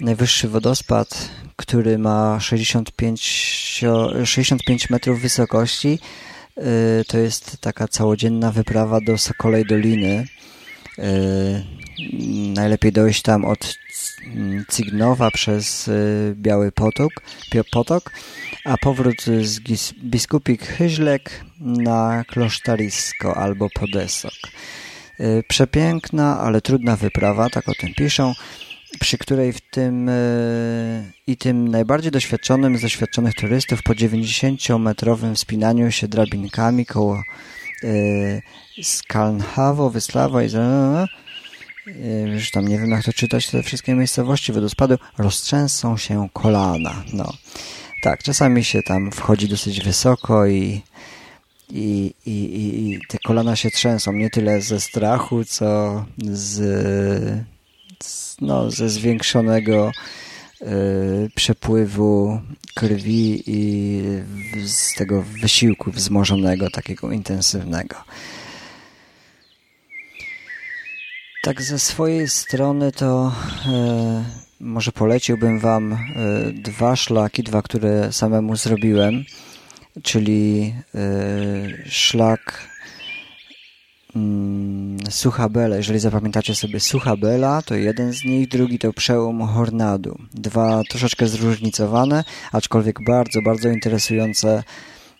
najwyższy 0.00 0.48
wodospad, 0.48 1.30
który 1.56 1.98
ma 1.98 2.40
65, 2.40 3.84
65 4.24 4.90
metrów 4.90 5.20
wysokości, 5.20 5.98
yy, 6.56 6.64
to 7.08 7.18
jest 7.18 7.56
taka 7.60 7.88
całodzienna 7.88 8.52
wyprawa 8.52 9.00
do 9.00 9.18
Sokolej 9.18 9.64
Doliny. 9.64 10.26
Yy, 10.98 11.04
najlepiej 12.54 12.92
dojść 12.92 13.22
tam 13.22 13.44
od 13.44 13.74
Cygnowa 14.68 15.30
przez 15.30 15.90
Biały 16.34 16.72
Potok, 16.72 17.12
Potok 17.70 18.10
a 18.64 18.76
powrót 18.76 19.22
z 19.42 19.60
biskupik 19.92 20.66
Hyźlek 20.66 21.44
na 21.60 22.24
Klosztarisko 22.24 23.36
albo 23.36 23.68
Podesok. 23.74 24.32
Y, 25.20 25.42
przepiękna, 25.48 26.40
ale 26.40 26.60
trudna 26.60 26.96
wyprawa, 26.96 27.50
tak 27.50 27.68
o 27.68 27.74
tym 27.74 27.94
piszą, 27.94 28.32
przy 29.00 29.18
której 29.18 29.52
w 29.52 29.60
tym 29.60 30.08
y, 30.08 31.12
i 31.26 31.36
tym 31.36 31.68
najbardziej 31.68 32.12
doświadczonym 32.12 32.78
z 32.78 32.82
doświadczonych 32.82 33.34
turystów 33.34 33.82
po 33.82 33.92
90-metrowym 33.92 35.34
wspinaniu 35.34 35.92
się 35.92 36.08
drabinkami 36.08 36.86
koło 36.86 37.22
y, 37.84 38.42
Skalnhawo, 38.82 39.90
Wyslawa 39.90 40.42
i 40.42 40.48
już 42.34 42.50
tam 42.50 42.68
nie 42.68 42.78
wiem 42.78 42.90
jak 42.90 43.04
to 43.04 43.12
czytać, 43.12 43.46
te 43.46 43.62
wszystkie 43.62 43.94
miejscowości 43.94 44.52
wodospadu 44.52 44.96
roztrzęsą 45.18 45.96
się 45.96 46.28
kolana. 46.32 47.04
No. 47.12 47.32
Tak, 48.00 48.22
czasami 48.22 48.64
się 48.64 48.82
tam 48.82 49.12
wchodzi 49.12 49.48
dosyć 49.48 49.80
wysoko 49.80 50.46
i 50.46 50.82
i, 51.72 52.14
i, 52.26 52.90
i 52.92 53.00
te 53.08 53.18
kolana 53.18 53.56
się 53.56 53.70
trzęsą 53.70 54.12
nie 54.12 54.30
tyle 54.30 54.60
ze 54.60 54.80
strachu, 54.80 55.44
co 55.44 56.04
z, 56.18 56.56
z 58.02 58.36
no, 58.40 58.70
ze 58.70 58.88
zwiększonego 58.88 59.92
y, 60.62 60.66
przepływu 61.34 62.40
krwi 62.74 63.42
i 63.46 64.02
z 64.66 64.94
tego 64.94 65.22
wysiłku 65.22 65.90
wzmożonego, 65.90 66.70
takiego 66.70 67.12
intensywnego. 67.12 67.96
Tak 71.42 71.62
ze 71.62 71.78
swojej 71.78 72.28
strony 72.28 72.92
to 72.92 73.32
e, 73.66 74.24
może 74.60 74.92
poleciłbym 74.92 75.58
Wam 75.58 75.92
e, 75.92 75.98
dwa 76.52 76.96
szlaki, 76.96 77.42
dwa, 77.42 77.62
które 77.62 78.12
samemu 78.12 78.56
zrobiłem, 78.56 79.24
czyli 80.02 80.74
e, 80.94 81.00
szlak 81.86 82.68
mm, 84.16 84.98
Sucha 85.10 85.48
Bela. 85.48 85.76
Jeżeli 85.76 85.98
zapamiętacie 85.98 86.54
sobie 86.54 86.80
Sucha 86.80 87.16
Bela, 87.16 87.62
to 87.62 87.74
jeden 87.74 88.12
z 88.12 88.24
nich, 88.24 88.48
drugi 88.48 88.78
to 88.78 88.92
Przełom 88.92 89.42
Hornadu. 89.42 90.18
Dwa 90.34 90.82
troszeczkę 90.88 91.28
zróżnicowane, 91.28 92.24
aczkolwiek 92.52 93.04
bardzo, 93.04 93.42
bardzo 93.42 93.68
interesujące 93.68 94.62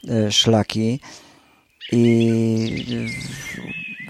e, 0.08 0.32
szlaki. 0.32 1.00
I 1.92 2.86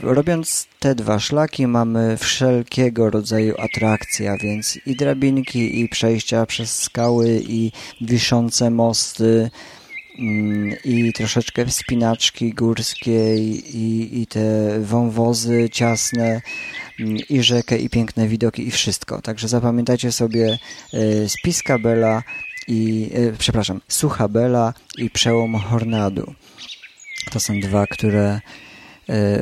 robiąc 0.03 0.69
te 0.79 0.95
dwa 0.95 1.19
szlaki 1.19 1.67
mamy 1.67 2.17
wszelkiego 2.17 3.11
rodzaju 3.11 3.55
atrakcje, 3.59 4.31
a 4.31 4.37
więc 4.37 4.79
i 4.87 4.97
drabinki, 4.97 5.81
i 5.81 5.89
przejścia 5.89 6.47
przez 6.47 6.83
skały, 6.83 7.43
i 7.49 7.73
wiszące 8.01 8.71
mosty, 8.71 9.51
mm, 10.19 10.77
i 10.85 11.13
troszeczkę 11.13 11.67
wspinaczki 11.67 12.55
górskie, 12.55 13.37
i, 13.37 14.21
i 14.21 14.27
te 14.27 14.81
wąwozy 14.81 15.69
ciasne, 15.73 16.41
mm, 17.01 17.17
i 17.29 17.43
rzekę, 17.43 17.79
i 17.79 17.91
piękne 17.91 18.29
widoki, 18.29 18.69
i 18.69 18.71
wszystko. 18.71 19.23
Także 19.23 19.49
zapamiętajcie 19.49 20.13
sobie 20.13 20.59
e, 20.93 21.29
spiska 21.29 21.79
Bela 21.79 22.23
i, 22.69 23.11
e, 23.15 23.33
przepraszam, 23.39 23.81
Sucha 23.89 24.29
Bela 24.29 24.75
i 24.99 25.11
Przełom 25.11 25.55
Hornadu. 25.55 26.35
To 27.31 27.41
są 27.41 27.61
dwa, 27.61 27.87
które 27.87 28.41
E, 28.41 28.70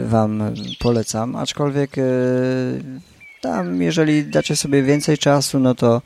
wam 0.03 0.55
polecam, 0.79 1.37
aczkolwiek 1.37 1.99
e, 1.99 2.03
tam, 3.41 3.83
jeżeli 3.83 4.25
dacie 4.25 4.57
sobie 4.57 4.83
więcej 4.83 5.19
czasu, 5.19 5.61
no 5.61 5.75
to 5.75 6.03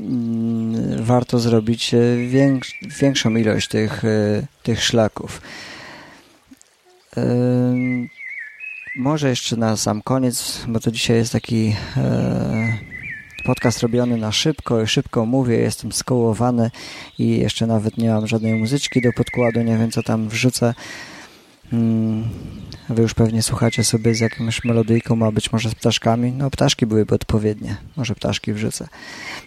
mm, 0.00 1.04
warto 1.04 1.38
zrobić 1.38 1.94
e, 1.94 1.98
większą 3.00 3.36
ilość 3.36 3.68
tych, 3.68 4.02
tych 4.62 4.84
szlaków. 4.84 5.40
Może 8.96 9.28
jeszcze 9.28 9.56
na 9.56 9.76
sam 9.76 10.02
koniec, 10.02 10.64
bo 10.68 10.80
to 10.80 10.90
dzisiaj 10.90 11.16
jest 11.16 11.32
taki 11.32 11.76
podcast 13.44 13.82
robiony 13.82 14.16
na 14.16 14.32
szybko 14.32 14.82
i 14.82 14.86
szybko 14.86 15.26
mówię, 15.26 15.56
jestem 15.56 15.92
skołowany 15.92 16.70
i 17.18 17.38
jeszcze 17.38 17.66
nawet 17.66 17.96
nie 17.96 18.10
mam 18.10 18.26
żadnej 18.26 18.54
muzyczki 18.54 19.00
do 19.02 19.12
podkładu, 19.12 19.62
nie 19.62 19.78
wiem 19.78 19.90
co 19.90 20.02
tam 20.02 20.28
wrzucę. 20.28 20.74
Hmm, 21.70 22.28
wy 22.88 23.02
już 23.02 23.14
pewnie 23.14 23.42
słuchacie 23.42 23.84
sobie 23.84 24.14
z 24.14 24.20
jakąś 24.20 24.64
melodyjką, 24.64 25.26
a 25.26 25.32
być 25.32 25.52
może 25.52 25.70
z 25.70 25.74
ptaszkami. 25.74 26.32
No, 26.32 26.50
ptaszki 26.50 26.86
byłyby 26.86 27.14
odpowiednie. 27.14 27.76
Może 27.96 28.14
ptaszki 28.14 28.52
wrzucę. 28.52 28.88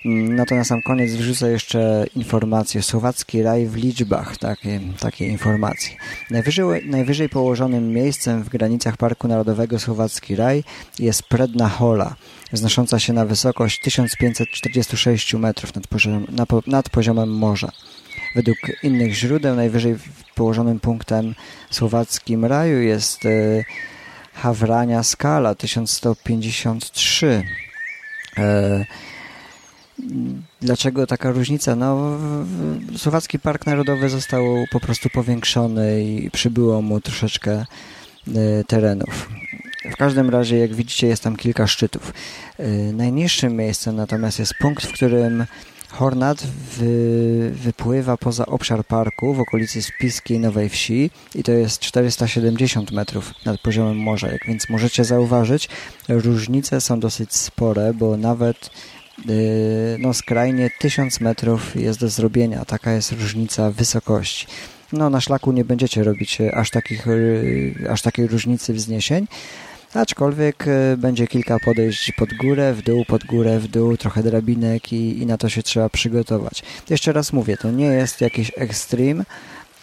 Hmm, 0.04 0.36
no 0.36 0.46
to 0.46 0.56
na 0.56 0.64
sam 0.64 0.82
koniec 0.82 1.12
wrzucę 1.12 1.52
jeszcze 1.52 2.06
informację. 2.16 2.82
Słowacki 2.82 3.42
raj 3.42 3.68
w 3.68 3.76
liczbach. 3.76 4.38
Takie, 4.38 4.80
takie 5.00 5.28
informacje. 5.28 5.96
Najwyżej, 6.32 6.66
najwyżej 6.86 7.30
położonym 7.30 7.92
miejscem 7.92 8.44
w 8.44 8.50
granicach 8.50 8.98
Parku 8.98 9.28
Narodowego 9.28 9.80
Słowacki 9.80 10.36
Raj 10.36 10.64
jest 11.00 11.24
Predna 11.24 11.70
Hola, 11.70 12.16
wznosząca 12.52 13.00
się 13.00 13.14
na 13.14 13.26
wysokość 13.26 13.82
1546 13.82 15.34
metrów 15.34 15.76
nad 15.76 15.88
poziomem, 15.88 16.26
nad 16.68 16.90
poziomem 16.90 17.30
morza. 17.30 17.72
Według 18.36 18.58
innych 18.84 19.14
źródeł 19.14 19.56
najwyżej 19.56 19.96
położonym 20.36 20.80
punktem 20.80 21.36
słowackim 21.70 22.46
raju 22.46 22.82
jest 22.82 23.26
e, 23.26 23.30
Hawrania 24.34 25.04
Skala 25.04 25.56
1153. 25.56 27.44
E, 28.38 28.86
dlaczego 30.62 31.08
taka 31.08 31.32
różnica? 31.32 31.76
No, 31.76 32.18
Słowacki 32.98 33.40
Park 33.40 33.66
Narodowy 33.66 34.10
został 34.10 34.44
po 34.72 34.80
prostu 34.80 35.10
powiększony 35.10 36.04
i 36.04 36.32
przybyło 36.32 36.82
mu 36.82 37.02
troszeczkę 37.02 37.52
e, 37.52 37.66
terenów. 38.68 39.30
W 39.92 39.96
każdym 39.98 40.30
razie, 40.30 40.58
jak 40.58 40.74
widzicie, 40.74 41.08
jest 41.08 41.24
tam 41.24 41.36
kilka 41.36 41.68
szczytów. 41.68 42.14
Najniższym 42.94 43.56
miejscem 43.56 43.96
natomiast 43.96 44.40
jest 44.40 44.54
punkt, 44.60 44.86
w 44.86 44.94
którym 44.94 45.46
Hornat 45.94 46.44
wy, 46.78 47.52
wypływa 47.54 48.18
poza 48.18 48.46
obszar 48.46 48.86
parku 48.86 49.34
w 49.34 49.40
okolicy 49.40 49.82
Spiskiej 49.82 50.40
Nowej 50.40 50.70
Wsi 50.70 51.12
i 51.36 51.44
to 51.44 51.52
jest 51.52 51.80
470 51.80 52.92
metrów 52.92 53.34
nad 53.46 53.62
poziomem 53.62 53.98
morza. 53.98 54.32
Jak 54.32 54.46
więc 54.48 54.70
możecie 54.70 55.04
zauważyć, 55.06 55.70
różnice 56.10 56.82
są 56.82 57.00
dosyć 57.00 57.36
spore, 57.36 57.94
bo 57.94 58.18
nawet 58.18 58.70
yy, 59.26 59.34
no 60.00 60.14
skrajnie 60.14 60.70
1000 60.80 61.22
metrów 61.22 61.76
jest 61.76 62.00
do 62.00 62.10
zrobienia. 62.10 62.66
Taka 62.66 62.94
jest 62.94 63.12
różnica 63.12 63.72
wysokości. 63.72 64.48
No 64.94 65.10
na 65.10 65.22
szlaku 65.22 65.52
nie 65.52 65.66
będziecie 65.66 66.04
robić 66.04 66.38
aż, 66.54 66.70
takich, 66.70 67.06
yy, 67.06 67.92
aż 67.92 68.02
takiej 68.02 68.28
różnicy 68.28 68.74
wzniesień, 68.74 69.28
Aczkolwiek 69.94 70.68
e, 70.68 70.98
będzie 70.98 71.28
kilka 71.28 71.60
podejść 71.60 72.12
pod 72.12 72.34
górę, 72.34 72.74
w 72.74 72.82
dół, 72.82 73.06
pod 73.06 73.26
górę, 73.26 73.60
w 73.60 73.68
dół, 73.68 73.98
trochę 73.98 74.24
drabinek 74.24 74.94
i, 74.94 75.22
i 75.22 75.26
na 75.26 75.38
to 75.38 75.50
się 75.50 75.64
trzeba 75.64 75.90
przygotować. 75.90 76.64
Jeszcze 76.90 77.14
raz 77.14 77.34
mówię, 77.34 77.58
to 77.58 77.72
nie 77.72 77.86
jest 77.86 78.22
jakiś 78.22 78.52
ekstrem, 78.58 79.24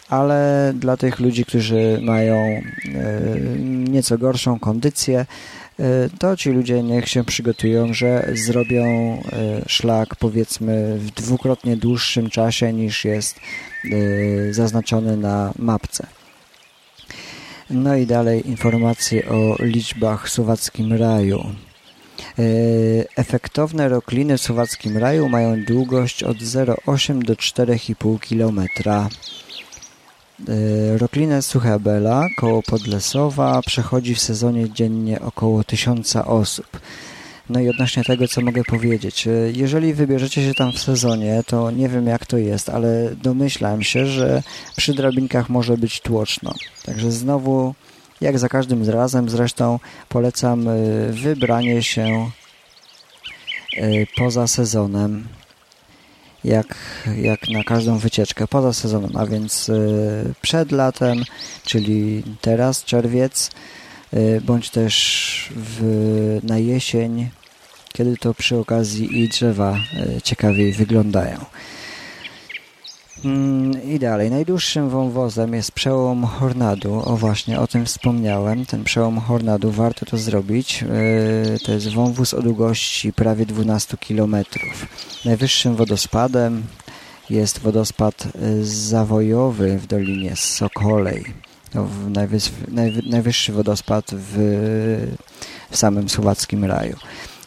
ale 0.08 0.72
dla 0.76 0.96
tych 0.96 1.20
ludzi, 1.20 1.44
którzy 1.44 2.00
mają 2.02 2.34
e, 2.34 2.62
nieco 3.64 4.18
gorszą 4.18 4.58
kondycję, 4.58 5.26
e, 5.78 5.84
to 6.18 6.36
ci 6.36 6.50
ludzie 6.50 6.82
niech 6.82 7.08
się 7.08 7.24
przygotują, 7.24 7.94
że 7.94 8.28
zrobią 8.34 9.22
szlak 9.66 10.16
powiedzmy 10.16 10.98
w 10.98 11.10
dwukrotnie 11.10 11.76
dłuższym 11.76 12.30
czasie 12.30 12.72
niż 12.72 13.04
jest 13.04 13.40
zaznaczony 14.50 15.16
na 15.16 15.52
mapce. 15.58 16.19
No 17.70 17.96
i 17.96 18.06
dalej 18.06 18.48
informacje 18.48 19.28
o 19.28 19.56
liczbach 19.58 20.26
w 20.26 20.30
Słowackim 20.30 20.92
Raju. 20.92 21.44
E, 22.38 22.42
efektowne 23.16 23.88
rokliny 23.88 24.38
w 24.38 24.40
Słowackim 24.40 24.98
Raju 24.98 25.28
mają 25.28 25.64
długość 25.64 26.22
od 26.22 26.36
0,8 26.36 27.24
do 27.24 27.34
4,5 27.34 28.18
km. 28.28 28.68
E, 30.48 30.98
Roklinę 30.98 31.42
Sucha 31.42 31.78
Bela, 31.78 32.26
koło 32.36 32.62
Podlesowa, 32.62 33.60
przechodzi 33.66 34.14
w 34.14 34.20
sezonie 34.20 34.70
dziennie 34.70 35.20
około 35.20 35.64
1000 35.64 36.16
osób. 36.16 36.80
No 37.50 37.60
i 37.60 37.68
odnośnie 37.68 38.04
tego, 38.04 38.28
co 38.28 38.40
mogę 38.40 38.64
powiedzieć. 38.64 39.26
E, 39.26 39.30
jeżeli 39.54 39.94
wybierzecie 39.94 40.44
się 40.44 40.54
tam 40.54 40.72
w 40.72 40.78
sezonie, 40.78 41.42
to 41.46 41.70
nie 41.70 41.88
wiem 41.88 42.06
jak 42.06 42.26
to 42.26 42.38
jest, 42.38 42.68
ale 42.68 43.10
domyślam 43.22 43.82
się, 43.82 44.06
że 44.06 44.42
przy 44.76 44.94
drabinkach 44.94 45.48
może 45.48 45.76
być 45.76 46.00
tłoczno. 46.00 46.54
Także 46.84 47.12
znowu, 47.12 47.74
jak 48.20 48.38
za 48.38 48.48
każdym 48.48 48.90
razem, 48.90 49.28
zresztą 49.28 49.78
polecam 50.08 50.68
e, 50.68 50.74
wybranie 51.12 51.82
się 51.82 52.30
e, 53.76 53.90
poza 54.16 54.46
sezonem, 54.46 55.28
jak, 56.44 56.74
jak 57.16 57.48
na 57.48 57.64
każdą 57.64 57.98
wycieczkę, 57.98 58.46
poza 58.46 58.72
sezonem, 58.72 59.16
a 59.16 59.26
więc 59.26 59.70
przed 60.42 60.72
latem, 60.72 61.24
czyli 61.64 62.22
teraz, 62.40 62.84
czerwiec, 62.84 63.50
bądź 64.42 64.70
też 64.70 65.52
w, 65.56 66.38
na 66.42 66.58
jesień, 66.58 67.30
kiedy 67.92 68.16
to 68.16 68.34
przy 68.34 68.56
okazji 68.56 69.18
i 69.18 69.28
drzewa 69.28 69.76
e, 70.16 70.22
ciekawiej 70.22 70.72
wyglądają. 70.72 71.44
Mm, 73.24 73.82
I 73.82 73.98
dalej, 73.98 74.30
najdłuższym 74.30 74.88
wąwozem 74.88 75.54
jest 75.54 75.72
przełom 75.72 76.24
Hornadu. 76.24 77.02
O 77.04 77.16
właśnie, 77.16 77.60
o 77.60 77.66
tym 77.66 77.86
wspomniałem. 77.86 78.66
Ten 78.66 78.84
przełom 78.84 79.20
Hornadu, 79.20 79.70
warto 79.70 80.06
to 80.06 80.18
zrobić. 80.18 80.82
E, 80.82 80.86
to 81.66 81.72
jest 81.72 81.88
wąwóz 81.88 82.34
o 82.34 82.42
długości 82.42 83.12
prawie 83.12 83.46
12 83.46 83.96
km. 83.96 84.36
Najwyższym 85.24 85.76
wodospadem 85.76 86.62
jest 87.30 87.58
wodospad 87.58 88.24
e, 88.26 88.28
zawojowy 88.64 89.78
w 89.78 89.86
Dolinie 89.86 90.36
Sokolej. 90.36 91.24
To 91.72 91.88
najwyższy 93.06 93.52
wodospad 93.52 94.04
w, 94.12 94.36
w 95.70 95.76
samym 95.76 96.08
słowackim 96.08 96.64
raju. 96.64 96.96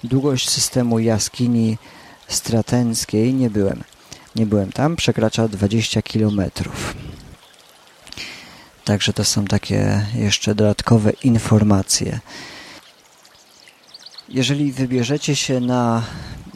Długość 0.03 0.49
systemu 0.49 0.99
jaskini 0.99 1.77
stratenckiej 2.27 3.33
nie 3.33 3.49
byłem. 3.49 3.83
Nie 4.35 4.45
byłem 4.45 4.71
tam, 4.71 4.95
przekracza 4.95 5.47
20 5.47 6.01
km. 6.01 6.41
Także 8.85 9.13
to 9.13 9.23
są 9.23 9.45
takie 9.45 10.05
jeszcze 10.15 10.55
dodatkowe 10.55 11.11
informacje. 11.11 12.19
Jeżeli 14.29 14.71
wybierzecie 14.71 15.35
się 15.35 15.59
na 15.59 16.03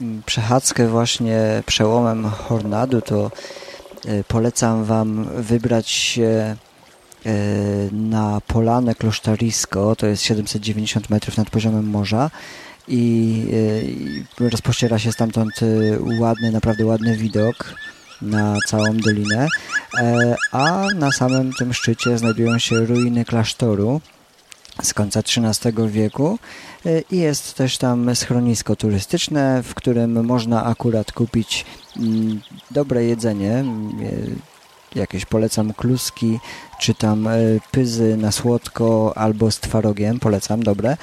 mm, 0.01 0.23
przechadzkę 0.25 0.87
właśnie 0.87 1.63
przełomem 1.65 2.29
Hornadu, 2.29 3.01
to 3.01 3.31
e, 4.05 4.23
polecam 4.23 4.83
Wam 4.83 5.29
wybrać 5.35 5.89
się 5.89 6.55
e, 7.25 7.35
na 7.91 8.41
Polanę 8.47 8.95
Klosztarisko, 8.95 9.95
to 9.95 10.07
jest 10.07 10.23
790 10.23 11.09
metrów 11.09 11.37
nad 11.37 11.49
poziomem 11.49 11.89
morza 11.89 12.31
i 12.87 13.45
rozpościera 14.39 14.99
się 14.99 15.11
stamtąd 15.11 15.53
ładny, 16.19 16.51
naprawdę 16.51 16.85
ładny 16.85 17.17
widok 17.17 17.73
na 18.21 18.57
całą 18.67 18.97
dolinę, 18.97 19.47
e, 19.99 20.35
a 20.51 20.87
na 20.95 21.11
samym 21.11 21.53
tym 21.53 21.73
szczycie 21.73 22.17
znajdują 22.17 22.59
się 22.59 22.75
ruiny 22.75 23.25
klasztoru 23.25 24.01
z 24.83 24.93
końca 24.93 25.19
XIII 25.19 25.89
wieku. 25.89 26.39
E, 26.85 27.01
i 27.11 27.17
jest 27.17 27.53
też 27.53 27.77
tam 27.77 28.15
schronisko 28.15 28.75
turystyczne, 28.75 29.63
w 29.63 29.73
którym 29.73 30.25
można 30.25 30.65
akurat 30.65 31.11
kupić 31.11 31.65
mm, 31.97 32.41
dobre 32.71 33.03
jedzenie, 33.03 33.51
e, 33.53 33.65
jakieś 34.99 35.25
polecam 35.25 35.73
kluski, 35.73 36.39
czy 36.79 36.93
tam 36.93 37.29
pyzy 37.71 38.17
na 38.17 38.31
słodko 38.31 39.13
albo 39.15 39.51
z 39.51 39.59
twarogiem, 39.59 40.19
polecam, 40.19 40.63
dobre. 40.63 40.97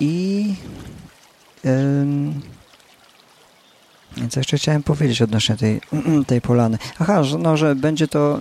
I 0.00 0.54
co 4.30 4.40
jeszcze 4.40 4.56
chciałem 4.56 4.82
powiedzieć 4.82 5.22
odnośnie 5.22 5.56
tej, 5.56 5.80
tej 6.26 6.40
polany? 6.40 6.78
Aha, 6.98 7.22
że, 7.22 7.38
no, 7.38 7.56
że 7.56 7.74
będzie 7.74 8.08
to 8.08 8.40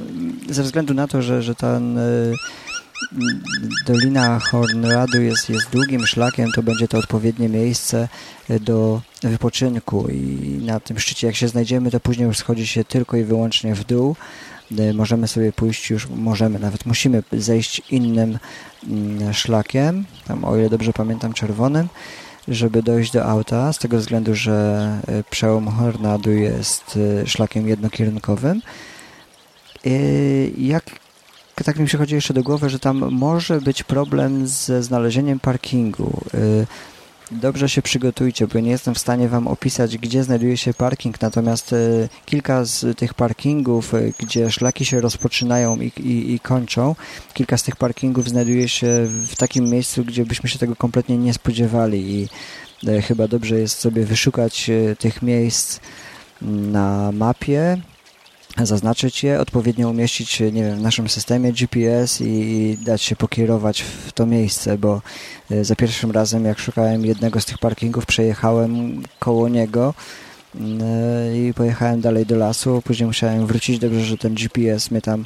ze 0.49 0.63
względu 0.63 0.93
na 0.93 1.07
to, 1.07 1.21
że, 1.21 1.43
że 1.43 1.55
ten 1.55 1.97
y, 1.97 2.33
Dolina 3.85 4.39
Hornradu 4.39 5.21
jest, 5.21 5.49
jest 5.49 5.69
długim 5.69 6.07
szlakiem, 6.07 6.51
to 6.55 6.63
będzie 6.63 6.87
to 6.87 6.97
odpowiednie 6.97 7.49
miejsce 7.49 8.07
do 8.61 9.01
wypoczynku 9.23 10.07
i 10.09 10.59
na 10.65 10.79
tym 10.79 10.99
szczycie 10.99 11.27
jak 11.27 11.35
się 11.35 11.47
znajdziemy, 11.47 11.91
to 11.91 11.99
później 11.99 12.27
już 12.27 12.37
schodzi 12.37 12.67
się 12.67 12.83
tylko 12.83 13.17
i 13.17 13.23
wyłącznie 13.23 13.75
w 13.75 13.83
dół. 13.83 14.15
Y, 14.79 14.93
możemy 14.93 15.27
sobie 15.27 15.51
pójść 15.51 15.89
już, 15.89 16.07
możemy, 16.09 16.59
nawet 16.59 16.85
musimy 16.85 17.23
zejść 17.31 17.81
innym 17.89 18.39
mm, 18.87 19.33
szlakiem, 19.33 20.05
tam 20.27 20.45
o 20.45 20.57
ile 20.57 20.69
dobrze 20.69 20.93
pamiętam 20.93 21.33
czerwonym, 21.33 21.87
żeby 22.47 22.83
dojść 22.83 23.11
do 23.11 23.25
auta, 23.25 23.73
z 23.73 23.79
tego 23.79 23.97
względu, 23.97 24.35
że 24.35 24.99
e, 25.07 25.23
przełom 25.23 25.67
Hornadu 25.67 26.31
jest 26.31 26.99
e, 27.21 27.27
szlakiem 27.27 27.67
jednokierunkowym. 27.67 28.61
Jak 30.57 30.83
tak 31.65 31.79
mi 31.79 31.85
przychodzi 31.85 32.15
jeszcze 32.15 32.33
do 32.33 32.43
głowy, 32.43 32.69
że 32.69 32.79
tam 32.79 33.11
może 33.11 33.61
być 33.61 33.83
problem 33.83 34.47
ze 34.47 34.83
znalezieniem 34.83 35.39
parkingu. 35.39 36.21
Dobrze 37.31 37.69
się 37.69 37.81
przygotujcie, 37.81 38.47
bo 38.47 38.59
nie 38.59 38.71
jestem 38.71 38.95
w 38.95 38.99
stanie 38.99 39.29
Wam 39.29 39.47
opisać, 39.47 39.97
gdzie 39.97 40.23
znajduje 40.23 40.57
się 40.57 40.73
parking, 40.73 41.21
natomiast 41.21 41.73
e, 41.73 41.77
kilka 42.25 42.65
z 42.65 42.97
tych 42.97 43.13
parkingów, 43.13 43.93
e, 43.93 44.01
gdzie 44.19 44.51
szlaki 44.51 44.85
się 44.85 45.01
rozpoczynają 45.01 45.79
i, 45.79 45.85
i, 45.85 46.33
i 46.33 46.39
kończą, 46.39 46.95
kilka 47.33 47.57
z 47.57 47.63
tych 47.63 47.75
parkingów 47.75 48.29
znajduje 48.29 48.69
się 48.69 48.87
w 49.07 49.35
takim 49.35 49.65
miejscu, 49.69 50.05
gdzie 50.05 50.25
byśmy 50.25 50.49
się 50.49 50.59
tego 50.59 50.75
kompletnie 50.75 51.17
nie 51.17 51.33
spodziewali 51.33 52.11
i 52.15 52.27
e, 52.87 53.01
chyba 53.01 53.27
dobrze 53.27 53.59
jest 53.59 53.79
sobie 53.79 54.05
wyszukać 54.05 54.71
tych 54.99 55.21
miejsc 55.21 55.79
na 56.41 57.11
mapie, 57.11 57.81
zaznaczyć 58.63 59.23
je, 59.23 59.39
odpowiednio 59.39 59.89
umieścić 59.89 60.39
nie 60.39 60.63
wiem, 60.63 60.77
w 60.77 60.81
naszym 60.81 61.09
systemie 61.09 61.53
GPS 61.53 62.21
i 62.21 62.77
dać 62.85 63.01
się 63.01 63.15
pokierować 63.15 63.81
w 63.81 64.11
to 64.11 64.25
miejsce, 64.25 64.77
bo 64.77 65.01
e, 65.51 65.65
za 65.65 65.75
pierwszym 65.75 66.11
razem 66.11 66.45
jak 66.45 66.59
szukałem 66.59 67.05
jednego 67.05 67.41
z 67.41 67.45
tych 67.45 67.57
parkingów 67.57 68.05
przejechałem 68.05 69.03
koło 69.19 69.49
niego 69.49 69.93
mm, 70.55 70.81
e, 70.81 71.37
i 71.37 71.53
pojechałem 71.53 72.01
dalej 72.01 72.25
do 72.25 72.35
lasu, 72.35 72.81
później 72.85 73.07
musiałem 73.07 73.47
wrócić, 73.47 73.79
dobrze, 73.79 74.01
że 74.01 74.17
ten 74.17 74.33
GPS 74.33 74.91
mnie 74.91 75.01
tam 75.01 75.25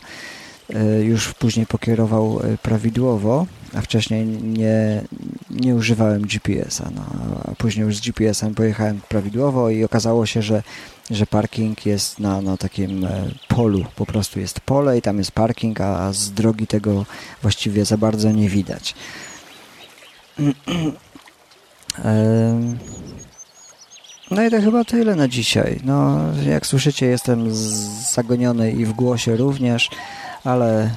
już 1.04 1.34
później 1.34 1.66
pokierował 1.66 2.42
prawidłowo, 2.62 3.46
a 3.74 3.82
wcześniej 3.82 4.26
nie, 4.28 5.02
nie 5.50 5.76
używałem 5.76 6.22
GPS-a, 6.22 6.90
no, 6.96 7.06
a 7.44 7.56
później 7.56 7.86
już 7.86 7.98
z 7.98 8.02
GPS-em 8.02 8.56
pojechałem 8.56 9.02
prawidłowo 9.10 9.70
i 9.70 9.84
okazało 9.84 10.26
się, 10.26 10.42
że 10.42 10.64
że 11.12 11.26
parking 11.26 11.86
jest 11.86 12.20
na, 12.20 12.42
na 12.42 12.58
takim 12.58 13.06
e, 13.06 13.10
polu, 13.48 13.86
po 13.96 14.06
prostu 14.06 14.40
jest 14.40 14.60
pole 14.60 14.98
i 14.98 15.02
tam 15.02 15.18
jest 15.18 15.32
parking, 15.32 15.82
a 15.82 16.14
z 16.14 16.32
drogi 16.32 16.68
tego 16.68 17.06
właściwie 17.42 17.86
za 17.86 17.98
bardzo 17.98 18.32
nie 18.32 18.50
widać. 18.50 18.96
No 24.32 24.44
i 24.44 24.52
to 24.52 24.62
chyba 24.62 24.84
tyle 24.84 25.16
na 25.16 25.28
dzisiaj. 25.28 25.80
No, 25.84 26.20
jak 26.48 26.66
słyszycie, 26.66 27.06
jestem 27.06 27.56
zagoniony 28.14 28.72
i 28.72 28.86
w 28.86 28.94
głosie 28.94 29.36
również, 29.36 29.90
ale 30.46 30.84
e, 30.84 30.90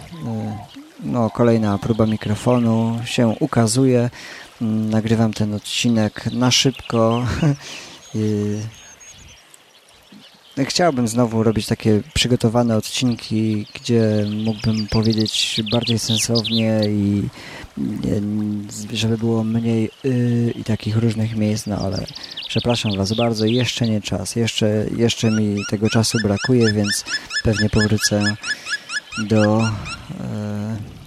no, 1.05 1.30
kolejna 1.30 1.78
próba 1.78 2.07
mikrofonu 2.07 2.99
się 3.05 3.28
ukazuje. 3.40 4.11
Nagrywam 4.61 5.32
ten 5.32 5.55
odcinek 5.55 6.32
na 6.32 6.51
szybko. 6.51 7.22
Chciałbym 10.64 11.09
znowu 11.09 11.42
robić 11.42 11.66
takie 11.66 12.03
przygotowane 12.14 12.76
odcinki, 12.76 13.66
gdzie 13.74 14.26
mógłbym 14.44 14.86
powiedzieć 14.88 15.61
bardziej 15.72 15.99
sensownie 15.99 16.80
i 16.88 17.22
żeby 18.92 19.18
było 19.18 19.44
mniej 19.44 19.90
y, 20.05 20.55
i 20.57 20.64
takich 20.64 20.96
różnych 20.96 21.36
miejsc, 21.36 21.66
no 21.66 21.76
ale 21.76 22.07
przepraszam 22.49 22.96
Was 22.96 23.12
bardzo, 23.12 23.46
jeszcze 23.46 23.88
nie 23.88 24.01
czas, 24.01 24.36
jeszcze, 24.36 24.86
jeszcze 24.96 25.30
mi 25.30 25.57
tego 25.70 25.90
czasu 25.90 26.18
brakuje, 26.22 26.72
więc 26.72 27.05
pewnie 27.44 27.70
powrócę 27.70 28.36
do 29.27 29.61
y, 29.61 29.69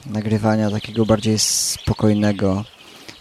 nagrywania 0.06 0.72
takiego 0.72 1.06
bardziej 1.06 1.40
spokojnego 1.40 2.64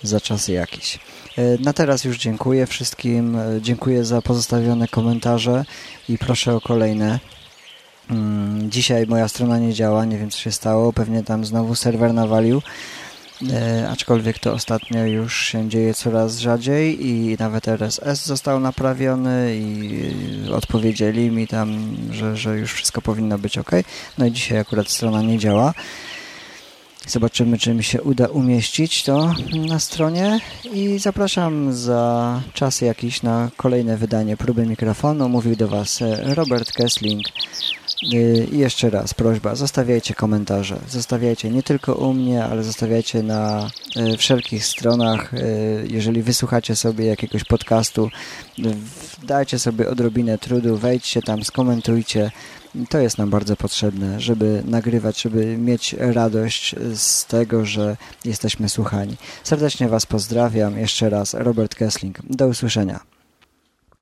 za 0.03 0.21
czasy 0.21 0.53
jakiś. 0.53 0.99
E, 1.39 1.59
na 1.59 1.73
teraz 1.73 2.05
już 2.05 2.19
dziękuję 2.19 2.67
wszystkim. 2.67 3.37
E, 3.37 3.61
dziękuję 3.61 4.05
za 4.05 4.23
pozostawione 4.23 4.89
komentarze 4.89 5.65
i 6.09 6.19
proszę 6.19 6.55
o 6.55 6.61
kolejne. 6.61 7.19
Mm, 8.11 8.71
dzisiaj 8.71 9.07
moja 9.07 9.29
strona 9.29 9.59
nie 9.59 9.75
działa, 9.75 10.05
nie 10.05 10.19
wiem 10.19 10.31
co 10.31 10.39
się 10.39 10.53
stało. 10.53 10.93
Pewnie 10.93 11.23
tam 11.23 11.45
znowu 11.45 11.75
serwer 11.75 12.15
nawalił. 12.15 12.63
E, 13.49 13.89
aczkolwiek 13.91 14.39
to 14.39 14.53
ostatnio 14.53 15.07
już 15.07 15.45
się 15.45 15.69
dzieje 15.69 15.95
coraz 15.95 16.39
rzadziej 16.39 17.07
i 17.07 17.37
nawet 17.39 17.69
RSS 17.69 18.27
został 18.27 18.61
naprawiony 18.61 19.57
i 19.57 20.51
odpowiedzieli 20.53 21.31
mi 21.31 21.47
tam, 21.47 21.97
że, 22.11 22.37
że 22.37 22.59
już 22.59 22.73
wszystko 22.73 23.03
powinno 23.03 23.39
być 23.39 23.59
ok. 23.59 23.71
No 24.19 24.27
i 24.27 24.33
dzisiaj 24.33 24.59
akurat 24.59 24.89
strona 24.89 25.23
nie 25.23 25.39
działa. 25.39 25.75
Zobaczymy, 27.07 27.59
czy 27.59 27.75
mi 27.75 27.85
się 27.85 28.03
uda 28.03 28.27
umieścić 28.27 29.05
to 29.05 29.35
na 29.69 29.79
stronie 29.79 30.41
i 30.73 30.99
zapraszam 30.99 31.73
za 31.73 32.41
czas 32.55 32.81
jakiś 32.81 33.23
na 33.23 33.51
kolejne 33.57 33.97
wydanie 33.97 34.37
próby 34.37 34.67
mikrofonu. 34.67 35.29
Mówił 35.29 35.57
do 35.57 35.69
Was 35.69 36.03
e, 36.03 36.35
Robert 36.35 36.73
Kessling. 36.73 37.23
Y, 38.03 38.49
I 38.53 38.59
jeszcze 38.59 38.91
raz 38.91 39.15
prośba, 39.15 39.55
zostawiajcie 39.55 40.15
komentarze. 40.15 40.79
Zostawiajcie 40.89 41.51
nie 41.51 41.63
tylko 41.63 41.95
u 41.95 42.13
mnie, 42.13 42.45
ale 42.45 42.63
zostawiajcie 42.63 43.23
na 43.23 43.71
e, 43.97 44.17
wszelkich 44.17 44.67
stronach. 44.67 45.35
E, 45.35 45.39
jeżeli 45.87 46.23
wysłuchacie 46.23 46.77
sobie 46.77 47.07
jakiegoś 47.07 47.45
podcastu, 47.45 48.11
dajcie 49.23 49.59
sobie 49.59 49.89
odrobinę 49.89 50.39
trudu, 50.39 50.77
wejdźcie 50.77 51.23
tam, 51.23 51.45
skomentujcie 51.45 52.31
to 52.89 52.99
jest 52.99 53.19
nam 53.19 53.31
bardzo 53.31 53.57
potrzebne, 53.57 54.21
żeby 54.21 54.63
nagrywać, 54.67 55.23
żeby 55.23 55.57
mieć 55.57 55.93
radość 55.99 56.75
z 56.95 57.27
tego, 57.27 57.67
że 57.67 57.97
jesteśmy 58.25 58.69
słuchani. 58.69 59.17
Serdecznie 59.45 59.89
Was 59.89 60.07
pozdrawiam. 60.07 60.79
Jeszcze 60.79 61.11
raz 61.11 61.35
Robert 61.35 61.75
Kessling. 61.75 62.19
Do 62.31 62.47
usłyszenia. 62.47 63.20